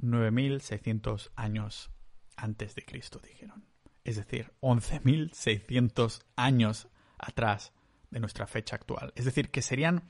9.600 0.01 1.31
años 1.37 1.91
antes 2.37 2.75
de 2.75 2.85
Cristo, 2.85 3.21
dijeron. 3.21 3.65
Es 4.03 4.17
decir, 4.17 4.53
11.600 4.61 6.25
años 6.37 6.89
atrás 7.17 7.73
de 8.11 8.21
nuestra 8.21 8.47
fecha 8.47 8.77
actual. 8.77 9.13
Es 9.15 9.25
decir, 9.25 9.51
que 9.51 9.63
serían 9.63 10.09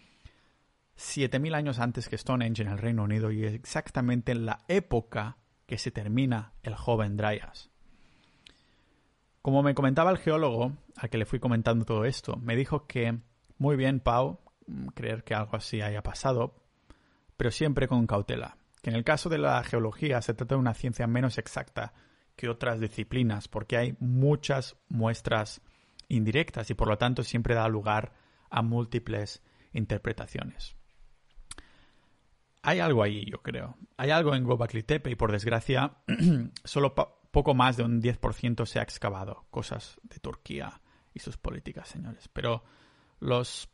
7.000 0.96 1.54
años 1.54 1.78
antes 1.78 2.09
que 2.09 2.18
Stonehenge 2.18 2.62
en 2.62 2.68
el 2.68 2.78
Reino 2.78 3.02
Unido 3.02 3.30
y 3.30 3.44
exactamente 3.44 4.33
en 4.33 4.46
la 4.46 4.61
época 4.68 5.38
que 5.66 5.78
se 5.78 5.90
termina 5.90 6.52
el 6.62 6.74
joven 6.74 7.16
Dryas. 7.16 7.70
Como 9.42 9.62
me 9.62 9.74
comentaba 9.74 10.11
el 10.11 10.18
geólogo, 10.18 10.72
al 10.96 11.11
que 11.11 11.18
le 11.18 11.26
fui 11.26 11.38
comentando 11.38 11.85
todo 11.85 12.04
esto, 12.04 12.37
me 12.37 12.57
dijo 12.57 12.87
que, 12.87 13.18
muy 13.59 13.76
bien, 13.76 14.00
Pau, 14.00 14.40
mm, 14.66 14.87
creer 14.88 15.24
que 15.24 15.35
algo 15.35 15.57
así 15.57 15.83
haya 15.83 16.02
pasado, 16.02 16.54
pero 17.37 17.50
siempre 17.50 17.88
con 17.88 18.07
cautela. 18.07 18.57
Que 18.80 18.90
en 18.90 18.96
el 18.96 19.04
caso 19.04 19.28
de 19.28 19.38
la 19.38 19.62
geología 19.64 20.22
se 20.22 20.35
trata 20.35 20.54
de 20.54 20.61
una 20.61 20.74
ciencia 20.74 21.07
menos 21.07 21.38
exacta 21.38 21.92
que 22.37 22.48
otras 22.48 22.80
disciplinas, 22.80 23.48
porque 23.48 23.76
hay 23.76 23.96
muchas 24.00 24.76
muestras 24.88 25.61
indirectas 26.09 26.70
y 26.70 26.74
por 26.74 26.88
lo 26.88 26.98
tanto 26.98 27.22
siempre 27.22 27.54
da 27.54 27.68
lugar 27.68 28.12
a 28.50 28.62
múltiples 28.62 29.42
interpretaciones. 29.72 30.76
Hay 32.66 32.81
algo 32.81 33.03
ahí, 33.03 33.27
yo 33.31 33.42
creo. 33.42 33.77
Hay 33.98 34.11
algo 34.11 34.35
en 34.35 34.42
Gobekli 34.42 34.83
Tepe 34.83 35.11
y 35.11 35.16
por 35.16 35.31
desgracia 35.31 35.98
solo 36.64 36.94
poco 37.31 37.55
más 37.55 37.77
de 37.77 37.83
un 37.83 38.00
10% 38.00 38.64
se 38.64 38.79
ha 38.79 38.83
excavado. 38.83 39.44
Cosas 39.50 40.00
de 40.03 40.18
Turquía 40.18 40.81
y 41.12 41.20
sus 41.20 41.37
políticas, 41.37 41.88
señores. 41.88 42.27
Pero 42.29 42.64
los 43.20 43.68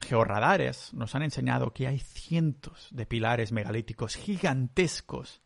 georradares 0.00 0.94
nos 0.94 1.14
han 1.14 1.22
enseñado 1.22 1.74
que 1.74 1.86
hay 1.86 1.98
cientos 1.98 2.88
de 2.92 3.04
pilares 3.04 3.52
megalíticos 3.52 4.16
gigantescos 4.16 5.42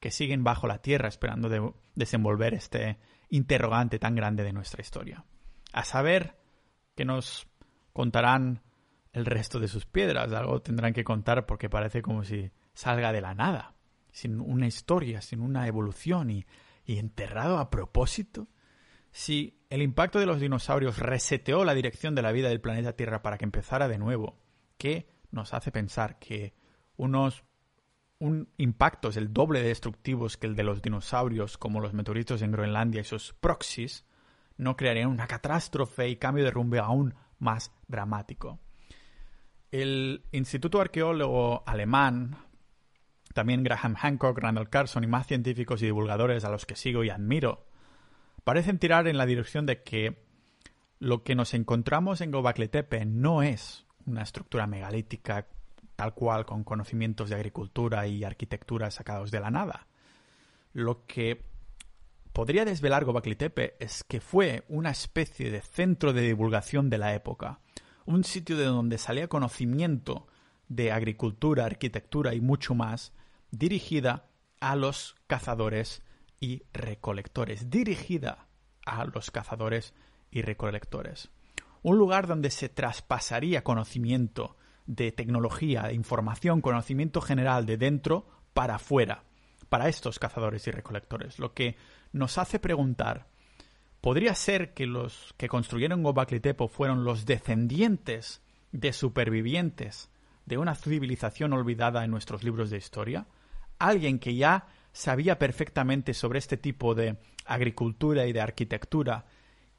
que 0.00 0.10
siguen 0.10 0.42
bajo 0.42 0.66
la 0.66 0.78
tierra 0.78 1.08
esperando 1.08 1.50
de 1.50 1.70
desenvolver 1.94 2.54
este 2.54 2.98
interrogante 3.28 3.98
tan 3.98 4.14
grande 4.14 4.42
de 4.42 4.54
nuestra 4.54 4.80
historia. 4.80 5.26
A 5.74 5.84
saber 5.84 6.38
que 6.94 7.04
nos 7.04 7.46
contarán 7.92 8.62
el 9.12 9.26
resto 9.26 9.60
de 9.60 9.68
sus 9.68 9.84
piedras, 9.84 10.32
algo 10.32 10.62
tendrán 10.62 10.92
que 10.92 11.04
contar 11.04 11.46
porque 11.46 11.68
parece 11.68 12.02
como 12.02 12.24
si 12.24 12.50
salga 12.74 13.12
de 13.12 13.20
la 13.20 13.34
nada, 13.34 13.74
sin 14.10 14.40
una 14.40 14.66
historia, 14.66 15.20
sin 15.20 15.40
una 15.40 15.66
evolución 15.66 16.30
y, 16.30 16.46
enterrado 16.86 17.58
a 17.58 17.70
propósito. 17.70 18.48
Si 19.10 19.62
el 19.70 19.82
impacto 19.82 20.18
de 20.18 20.26
los 20.26 20.40
dinosaurios 20.40 20.98
reseteó 20.98 21.64
la 21.64 21.74
dirección 21.74 22.14
de 22.14 22.22
la 22.22 22.32
vida 22.32 22.48
del 22.48 22.60
planeta 22.60 22.94
Tierra 22.94 23.22
para 23.22 23.38
que 23.38 23.44
empezara 23.44 23.88
de 23.88 23.98
nuevo, 23.98 24.38
¿qué 24.78 25.08
nos 25.30 25.54
hace 25.54 25.70
pensar 25.70 26.18
que 26.18 26.54
unos 26.96 27.44
un 28.18 28.48
impactos 28.56 29.16
el 29.16 29.32
doble 29.32 29.62
de 29.62 29.68
destructivos 29.68 30.36
que 30.36 30.46
el 30.46 30.54
de 30.54 30.62
los 30.62 30.80
dinosaurios, 30.80 31.58
como 31.58 31.80
los 31.80 31.92
meteoritos 31.92 32.40
en 32.42 32.52
Groenlandia 32.52 33.00
y 33.00 33.04
sus 33.04 33.32
proxies, 33.32 34.04
no 34.56 34.76
crearían 34.76 35.08
una 35.08 35.26
catástrofe 35.26 36.08
y 36.08 36.16
cambio 36.16 36.44
de 36.44 36.52
rumbo 36.52 36.78
aún 36.80 37.14
más 37.38 37.72
dramático. 37.88 38.60
El 39.72 40.26
Instituto 40.32 40.82
Arqueólogo 40.82 41.62
Alemán, 41.66 42.36
también 43.32 43.64
Graham 43.64 43.94
Hancock, 43.94 44.38
Randall 44.38 44.68
Carson 44.68 45.02
y 45.02 45.06
más 45.06 45.26
científicos 45.26 45.80
y 45.80 45.86
divulgadores 45.86 46.44
a 46.44 46.50
los 46.50 46.66
que 46.66 46.76
sigo 46.76 47.04
y 47.04 47.08
admiro, 47.08 47.66
parecen 48.44 48.78
tirar 48.78 49.08
en 49.08 49.16
la 49.16 49.24
dirección 49.24 49.64
de 49.64 49.82
que 49.82 50.26
lo 50.98 51.24
que 51.24 51.34
nos 51.34 51.54
encontramos 51.54 52.20
en 52.20 52.30
Gobekli 52.32 52.68
Tepe 52.68 53.06
no 53.06 53.42
es 53.42 53.86
una 54.04 54.20
estructura 54.22 54.66
megalítica 54.66 55.48
tal 55.96 56.12
cual 56.12 56.44
con 56.44 56.64
conocimientos 56.64 57.30
de 57.30 57.36
agricultura 57.36 58.06
y 58.06 58.24
arquitectura 58.24 58.90
sacados 58.90 59.30
de 59.30 59.40
la 59.40 59.50
nada. 59.50 59.86
Lo 60.74 61.06
que 61.06 61.46
podría 62.34 62.66
desvelar 62.66 63.06
Gobekli 63.06 63.36
Tepe 63.36 63.76
es 63.80 64.04
que 64.04 64.20
fue 64.20 64.64
una 64.68 64.90
especie 64.90 65.50
de 65.50 65.62
centro 65.62 66.12
de 66.12 66.20
divulgación 66.20 66.90
de 66.90 66.98
la 66.98 67.14
época, 67.14 67.61
un 68.06 68.24
sitio 68.24 68.56
de 68.56 68.64
donde 68.64 68.98
salía 68.98 69.28
conocimiento 69.28 70.26
de 70.68 70.92
agricultura, 70.92 71.64
arquitectura 71.64 72.34
y 72.34 72.40
mucho 72.40 72.74
más, 72.74 73.12
dirigida 73.50 74.26
a 74.60 74.76
los 74.76 75.16
cazadores 75.26 76.02
y 76.40 76.62
recolectores, 76.72 77.70
dirigida 77.70 78.46
a 78.86 79.04
los 79.04 79.30
cazadores 79.30 79.94
y 80.30 80.42
recolectores. 80.42 81.30
Un 81.82 81.98
lugar 81.98 82.26
donde 82.26 82.50
se 82.50 82.68
traspasaría 82.68 83.64
conocimiento 83.64 84.56
de 84.86 85.12
tecnología, 85.12 85.82
de 85.82 85.94
información, 85.94 86.60
conocimiento 86.60 87.20
general 87.20 87.66
de 87.66 87.76
dentro 87.76 88.26
para 88.54 88.76
afuera, 88.76 89.24
para 89.68 89.88
estos 89.88 90.18
cazadores 90.18 90.66
y 90.66 90.70
recolectores. 90.70 91.38
Lo 91.38 91.54
que 91.54 91.76
nos 92.12 92.38
hace 92.38 92.58
preguntar, 92.58 93.26
¿podría 94.02 94.34
ser 94.34 94.74
que 94.74 94.86
los 94.86 95.32
que 95.38 95.48
construyeron 95.48 96.02
Gobekli 96.02 96.42
fueron 96.68 97.04
los 97.04 97.24
descendientes 97.24 98.42
de 98.72 98.92
supervivientes 98.92 100.10
de 100.44 100.58
una 100.58 100.74
civilización 100.74 101.54
olvidada 101.54 102.04
en 102.04 102.10
nuestros 102.10 102.44
libros 102.44 102.68
de 102.68 102.76
historia? 102.76 103.26
¿Alguien 103.78 104.18
que 104.18 104.34
ya 104.34 104.66
sabía 104.92 105.38
perfectamente 105.38 106.12
sobre 106.12 106.38
este 106.38 106.58
tipo 106.58 106.94
de 106.94 107.16
agricultura 107.46 108.26
y 108.26 108.32
de 108.32 108.40
arquitectura 108.40 109.24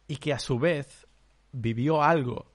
y 0.07 0.15
que 0.17 0.33
a 0.33 0.39
su 0.39 0.57
vez 0.57 1.05
vivió 1.51 2.01
algo 2.01 2.51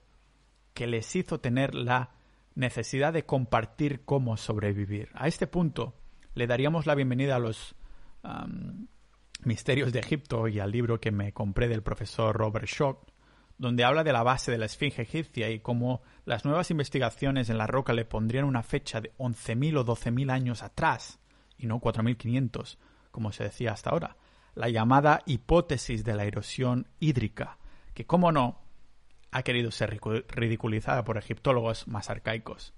que 0.73 0.87
les 0.87 1.15
hizo 1.15 1.39
tener 1.39 1.73
la 1.73 2.11
necesidad 2.55 3.13
de 3.13 3.25
compartir 3.25 4.03
cómo 4.05 4.37
sobrevivir. 4.37 5.09
A 5.13 5.27
este 5.27 5.47
punto 5.47 5.93
le 6.33 6.47
daríamos 6.47 6.85
la 6.85 6.95
bienvenida 6.95 7.37
a 7.37 7.39
los 7.39 7.75
misterios 9.43 9.93
de 9.93 9.99
Egipto 9.99 10.47
y 10.47 10.59
al 10.59 10.71
libro 10.71 10.99
que 10.99 11.11
me 11.11 11.33
compré 11.33 11.67
del 11.67 11.83
profesor 11.83 12.35
Robert 12.35 12.67
Schock, 12.67 13.07
donde 13.57 13.83
habla 13.83 14.03
de 14.03 14.13
la 14.13 14.23
base 14.23 14.51
de 14.51 14.57
la 14.57 14.65
esfinge 14.65 15.01
egipcia 15.01 15.49
y 15.49 15.59
cómo 15.59 16.01
las 16.25 16.45
nuevas 16.45 16.71
investigaciones 16.71 17.49
en 17.49 17.57
la 17.57 17.67
roca 17.67 17.93
le 17.93 18.05
pondrían 18.05 18.45
una 18.45 18.63
fecha 18.63 19.01
de 19.01 19.13
11.000 19.17 19.77
o 19.77 19.85
12.000 19.85 20.31
años 20.31 20.63
atrás 20.63 21.19
y 21.57 21.67
no 21.67 21.81
4.500, 21.81 22.77
como 23.11 23.31
se 23.31 23.43
decía 23.43 23.73
hasta 23.73 23.89
ahora, 23.89 24.15
la 24.55 24.69
llamada 24.69 25.21
hipótesis 25.25 26.03
de 26.03 26.15
la 26.15 26.23
erosión 26.23 26.87
hídrica, 26.99 27.57
que, 27.93 28.05
como 28.05 28.31
no, 28.31 28.61
ha 29.31 29.43
querido 29.43 29.71
ser 29.71 29.99
ridiculizada 30.29 31.03
por 31.03 31.17
egiptólogos 31.17 31.87
más 31.87 32.09
arcaicos. 32.09 32.73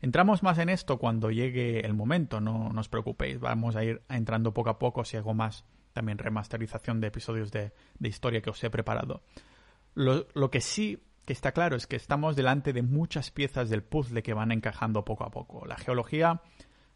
Entramos 0.00 0.42
más 0.42 0.58
en 0.58 0.68
esto 0.68 0.98
cuando 0.98 1.30
llegue 1.30 1.80
el 1.86 1.94
momento, 1.94 2.40
no, 2.40 2.68
os 2.68 2.88
preocupéis, 2.88 3.38
vamos 3.38 3.76
a 3.76 3.84
ir 3.84 4.02
entrando 4.08 4.52
poco 4.52 4.70
a 4.70 4.78
poco 4.78 5.04
si 5.04 5.16
hago 5.16 5.34
más 5.34 5.64
también 5.96 6.18
remasterización 6.18 7.00
de 7.00 7.06
episodios 7.06 7.50
de, 7.50 7.72
historia 8.00 8.42
que 8.42 8.50
os 8.50 8.62
he 8.62 8.68
preparado. 8.68 9.22
Lo, 9.94 10.26
lo, 10.34 10.50
que 10.50 10.60
sí 10.60 11.02
que 11.24 11.32
está 11.32 11.52
claro 11.52 11.74
es 11.74 11.86
que 11.86 11.96
estamos 11.96 12.36
delante 12.36 12.74
de 12.74 12.82
muchas 12.82 13.30
piezas 13.30 13.70
del 13.70 13.82
puzzle 13.82 14.22
que 14.22 14.34
van 14.34 14.52
encajando 14.52 15.06
poco 15.06 15.24
a 15.24 15.30
poco. 15.30 15.64
La 15.64 15.78
geología 15.78 16.42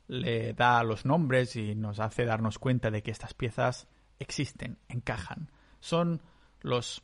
le 0.07 0.53
da 0.53 0.83
los 0.83 1.07
nombres 1.07 1.57
y 1.57 1.75
nos 1.75 1.99
hace 1.99 2.27
darnos 2.27 2.59
cuenta 2.59 2.91
de 2.91 3.03
que 3.03 3.11
estas 3.11 3.33
piezas 3.33 3.89
existen, 4.19 4.77
encajan. 4.89 5.51
Son 5.81 6.21
los 6.61 7.03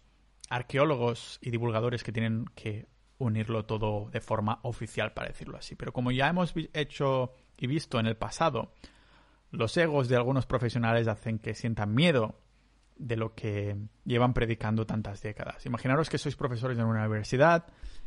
arqueólogos 0.50 1.38
y 1.40 1.50
divulgadores 1.50 2.04
que 2.04 2.12
tienen 2.12 2.44
que 2.54 2.88
unirlo 3.16 3.64
todo 3.64 4.10
de 4.10 4.20
forma 4.20 4.60
oficial, 4.64 5.14
para 5.14 5.28
decirlo 5.28 5.56
así. 5.56 5.76
Pero 5.76 5.94
como 5.94 6.12
ya 6.12 6.28
hemos 6.28 6.52
hecho 6.74 7.32
y 7.56 7.66
visto 7.66 7.98
en 7.98 8.06
el 8.06 8.18
pasado, 8.18 8.74
los 9.56 9.76
egos 9.76 10.08
de 10.08 10.16
algunos 10.16 10.46
profesionales 10.46 11.08
hacen 11.08 11.38
que 11.38 11.54
sientan 11.54 11.94
miedo 11.94 12.38
de 12.96 13.16
lo 13.16 13.34
que 13.34 13.76
llevan 14.04 14.34
predicando 14.34 14.86
tantas 14.86 15.22
décadas. 15.22 15.64
Imaginaros 15.64 16.10
que 16.10 16.18
sois 16.18 16.36
profesores 16.36 16.78
en 16.78 16.84
una 16.84 17.00
universidad 17.00 17.66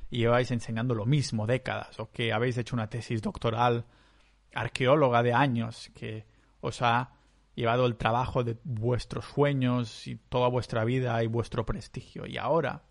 y 0.09 0.19
lleváis 0.19 0.51
enseñando 0.51 0.93
lo 0.93 1.05
mismo 1.05 1.47
décadas, 1.47 1.99
o 1.99 2.12
que 2.12 2.33
habéis 2.33 2.57
hecho 2.57 2.75
una 2.75 2.89
tesis 2.89 3.21
doctoral 3.21 3.85
arqueóloga 4.53 5.21
de 5.23 5.33
años 5.33 5.91
que 5.95 6.25
os 6.62 6.81
ha 6.81 7.13
llevado 7.55 7.85
el 7.85 7.97
trabajo 7.97 8.43
de 8.43 8.57
vuestros 8.63 9.25
sueños 9.25 10.07
y 10.07 10.15
toda 10.15 10.47
vuestra 10.49 10.85
vida 10.85 11.23
y 11.23 11.27
vuestro 11.27 11.65
prestigio. 11.65 12.25
Y 12.25 12.38
ahora 12.38 12.83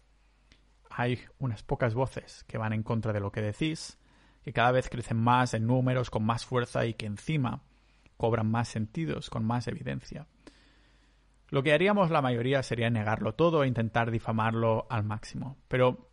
hay 0.91 1.21
unas 1.39 1.63
pocas 1.63 1.95
voces 1.95 2.45
que 2.49 2.59
van 2.59 2.73
en 2.73 2.83
contra 2.83 3.13
de 3.13 3.21
lo 3.21 3.31
que 3.31 3.41
decís, 3.41 3.99
que 4.43 4.53
cada 4.53 4.73
vez 4.73 4.89
crecen 4.89 5.17
más 5.17 5.55
en 5.55 5.67
números, 5.67 6.11
con 6.11 6.25
más 6.25 6.45
fuerza 6.45 6.87
y 6.87 6.95
que 6.95 7.07
encima 7.07 7.63
cobran 8.19 8.51
más 8.51 8.69
sentidos, 8.69 9.31
con 9.31 9.47
más 9.47 9.67
evidencia. 9.69 10.27
Lo 11.49 11.63
que 11.63 11.73
haríamos 11.73 12.11
la 12.11 12.21
mayoría 12.21 12.63
sería 12.63 12.91
negarlo 12.91 13.35
todo 13.35 13.65
e 13.65 13.69
intentar 13.69 14.11
difamarlo 14.11 14.87
al 14.91 15.05
máximo. 15.05 15.57
Pero 15.69 16.11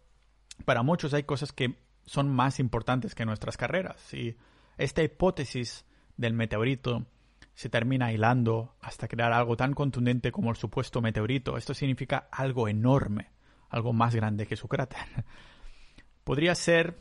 para 0.63 0.84
muchos 0.84 1.13
hay 1.13 1.24
cosas 1.24 1.52
que 1.52 1.76
son 2.06 2.34
más 2.34 2.60
importantes 2.62 3.15
que 3.15 3.26
nuestras 3.26 3.58
carreras. 3.58 4.13
Y 4.13 4.38
esta 4.78 5.04
hipótesis 5.04 5.86
del 6.15 6.34
meteorito 6.34 7.06
se 7.54 7.70
termina 7.70 8.13
hilando 8.13 8.76
hasta 8.82 9.08
crear 9.08 9.34
algo 9.34 9.58
tan 9.58 9.74
contundente 9.74 10.32
como 10.32 10.52
el 10.52 10.56
supuesto 10.56 11.02
meteorito. 11.02 11.58
Esto 11.58 11.74
significa 11.74 12.30
algo 12.32 12.70
enorme, 12.70 13.32
algo 13.70 13.91
más 13.91 14.15
grande 14.15 14.46
que 14.46 14.56
su 14.56 14.70
cráter. 14.70 15.26
Podría 16.24 16.56
ser 16.56 16.98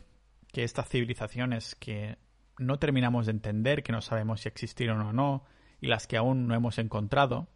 que 0.52 0.64
estas 0.64 0.88
civilizaciones 0.88 1.74
que 1.76 2.16
no 2.58 2.78
terminamos 2.78 3.26
de 3.26 3.32
entender, 3.32 3.82
que 3.82 3.92
no 3.92 4.00
sabemos 4.00 4.42
si 4.42 4.48
existieron 4.48 5.00
o 5.00 5.12
no, 5.12 5.44
y 5.80 5.88
las 5.88 6.06
que 6.06 6.16
aún 6.16 6.46
no 6.46 6.54
hemos 6.54 6.78
encontrado, 6.78 7.48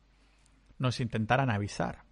nos 0.78 1.00
intentaran 1.00 1.50
avisar. 1.50 2.04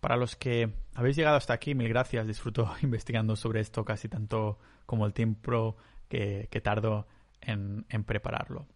Para 0.00 0.16
los 0.16 0.36
que 0.36 0.74
habéis 0.94 1.16
llegado 1.16 1.36
hasta 1.36 1.54
aquí, 1.54 1.74
mil 1.74 1.88
gracias. 1.88 2.26
Disfruto 2.26 2.70
investigando 2.82 3.36
sobre 3.36 3.60
esto 3.60 3.84
casi 3.84 4.08
tanto 4.08 4.58
como 4.86 5.06
el 5.06 5.14
tiempo 5.14 5.76
que, 6.08 6.48
que 6.50 6.60
tardo 6.60 7.06
en 7.40 8.04
prepararlo. 8.04 8.66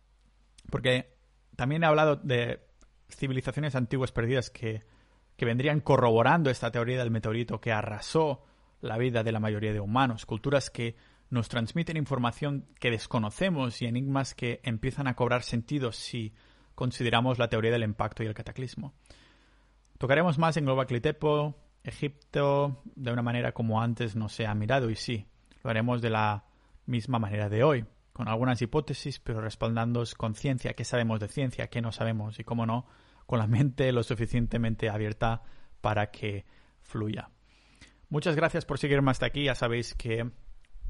Porque 0.71 1.17
también 1.57 1.83
he 1.83 1.87
hablado 1.87 2.17
de 2.17 2.61
civilizaciones 3.09 3.75
antiguas 3.75 4.13
perdidas 4.13 4.51
que 4.51 4.85
que 5.39 5.47
vendrían 5.47 5.81
corroborando 5.81 6.51
esta 6.51 6.73
teoría 6.73 6.99
del 6.99 7.13
meteorito 7.13 7.61
que 7.61 7.71
arrasó 7.71 8.45
la 8.81 8.99
vida 8.99 9.23
de 9.23 9.31
la 9.31 9.39
mayoría 9.39 9.73
de 9.73 9.79
humanos, 9.79 10.27
culturas 10.27 10.69
que 10.69 10.97
nos 11.31 11.49
transmiten 11.49 11.97
información 11.97 12.67
que 12.81 12.91
desconocemos 12.91 13.83
y 13.83 13.87
enigmas 13.87 14.35
que 14.35 14.61
empiezan 14.63 15.07
a 15.07 15.15
cobrar 15.15 15.43
sentido 15.43 15.93
si 15.93 16.35
consideramos 16.75 17.39
la 17.39 17.49
teoría 17.49 17.71
del 17.71 17.83
impacto 17.83 18.23
y 18.23 18.27
el 18.27 18.35
cataclismo. 18.35 18.95
Tocaremos 19.99 20.39
más 20.39 20.57
en 20.57 20.65
Global 20.65 20.87
Egipto, 21.85 22.83
de 22.95 23.13
una 23.13 23.23
manera 23.23 23.53
como 23.53 23.81
antes 23.81 24.15
no 24.15 24.29
se 24.29 24.47
ha 24.47 24.55
mirado 24.55 24.91
y 24.91 24.97
sí, 24.97 25.27
lo 25.63 25.71
haremos 25.71 26.03
de 26.03 26.11
la 26.11 26.45
misma 26.87 27.19
manera 27.19 27.49
de 27.49 27.63
hoy, 27.63 27.85
con 28.13 28.29
algunas 28.29 28.61
hipótesis, 28.63 29.21
pero 29.21 29.41
respaldando 29.41 30.03
con 30.17 30.35
ciencia, 30.35 30.75
qué 30.75 30.85
sabemos 30.85 31.21
de 31.21 31.29
ciencia, 31.29 31.69
qué 31.69 31.81
no 31.81 31.93
sabemos 31.93 32.39
y, 32.39 32.45
cómo 32.45 32.67
no, 32.67 32.87
con 33.27 33.39
la 33.39 33.47
mente 33.47 33.93
lo 33.93 34.03
suficientemente 34.03 34.89
abierta 34.89 35.43
para 35.81 36.11
que 36.11 36.47
fluya. 36.81 37.31
Muchas 38.09 38.37
gracias 38.37 38.65
por 38.65 38.79
seguirme 38.79 39.11
hasta 39.11 39.27
aquí. 39.27 39.45
Ya 39.45 39.55
sabéis 39.55 39.95
que 39.95 40.31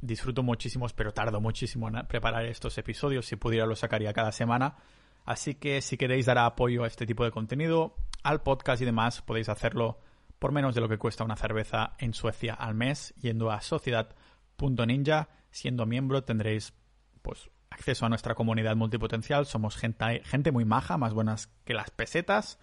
disfruto 0.00 0.42
muchísimo, 0.42 0.86
pero 0.94 1.12
tardo 1.12 1.40
muchísimo 1.40 1.88
en 1.88 2.06
preparar 2.06 2.44
estos 2.46 2.76
episodios. 2.78 3.26
Si 3.26 3.36
pudiera, 3.36 3.66
los 3.66 3.80
sacaría 3.80 4.12
cada 4.12 4.32
semana. 4.32 4.76
Así 5.24 5.54
que 5.54 5.82
si 5.82 5.96
queréis 5.96 6.26
dar 6.26 6.38
apoyo 6.38 6.84
a 6.84 6.86
este 6.86 7.06
tipo 7.06 7.24
de 7.24 7.30
contenido, 7.30 7.94
al 8.22 8.42
podcast 8.42 8.80
y 8.82 8.84
demás, 8.84 9.22
podéis 9.22 9.48
hacerlo 9.48 10.00
por 10.38 10.52
menos 10.52 10.74
de 10.74 10.80
lo 10.80 10.88
que 10.88 10.98
cuesta 10.98 11.24
una 11.24 11.36
cerveza 11.36 11.94
en 11.98 12.14
Suecia 12.14 12.54
al 12.54 12.74
mes, 12.74 13.14
yendo 13.20 13.50
a 13.50 13.60
sociedad.ninja. 13.60 15.28
Siendo 15.50 15.86
miembro 15.86 16.24
tendréis 16.24 16.74
pues 17.22 17.50
acceso 17.70 18.06
a 18.06 18.08
nuestra 18.08 18.34
comunidad 18.34 18.76
multipotencial. 18.76 19.46
Somos 19.46 19.76
gente, 19.76 20.22
gente 20.24 20.52
muy 20.52 20.64
maja, 20.64 20.96
más 20.96 21.14
buenas 21.14 21.48
que 21.64 21.74
las 21.74 21.90
pesetas. 21.90 22.58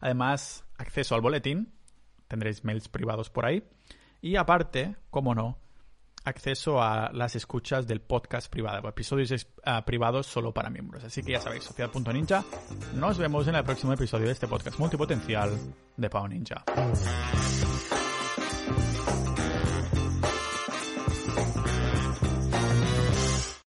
Además, 0.00 0.64
acceso 0.76 1.14
al 1.14 1.20
boletín. 1.20 1.72
Tendréis 2.28 2.64
mails 2.64 2.88
privados 2.88 3.30
por 3.30 3.46
ahí. 3.46 3.64
Y 4.20 4.36
aparte, 4.36 4.96
como 5.10 5.34
no, 5.34 5.58
acceso 6.26 6.82
a 6.82 7.10
las 7.12 7.36
escuchas 7.36 7.86
del 7.86 8.00
podcast 8.00 8.50
privado, 8.50 8.88
episodios 8.88 9.46
uh, 9.64 9.84
privados 9.84 10.26
solo 10.26 10.52
para 10.52 10.68
miembros. 10.70 11.04
Así 11.04 11.22
que 11.22 11.32
ya 11.32 11.40
sabéis, 11.40 11.64
sociedad.ninja. 11.64 12.44
Nos 12.94 13.16
vemos 13.16 13.46
en 13.48 13.54
el 13.54 13.64
próximo 13.64 13.92
episodio 13.92 14.26
de 14.26 14.32
este 14.32 14.46
podcast 14.46 14.78
multipotencial 14.78 15.50
de 15.96 16.10
Pau 16.10 16.26
Ninja. 16.28 16.64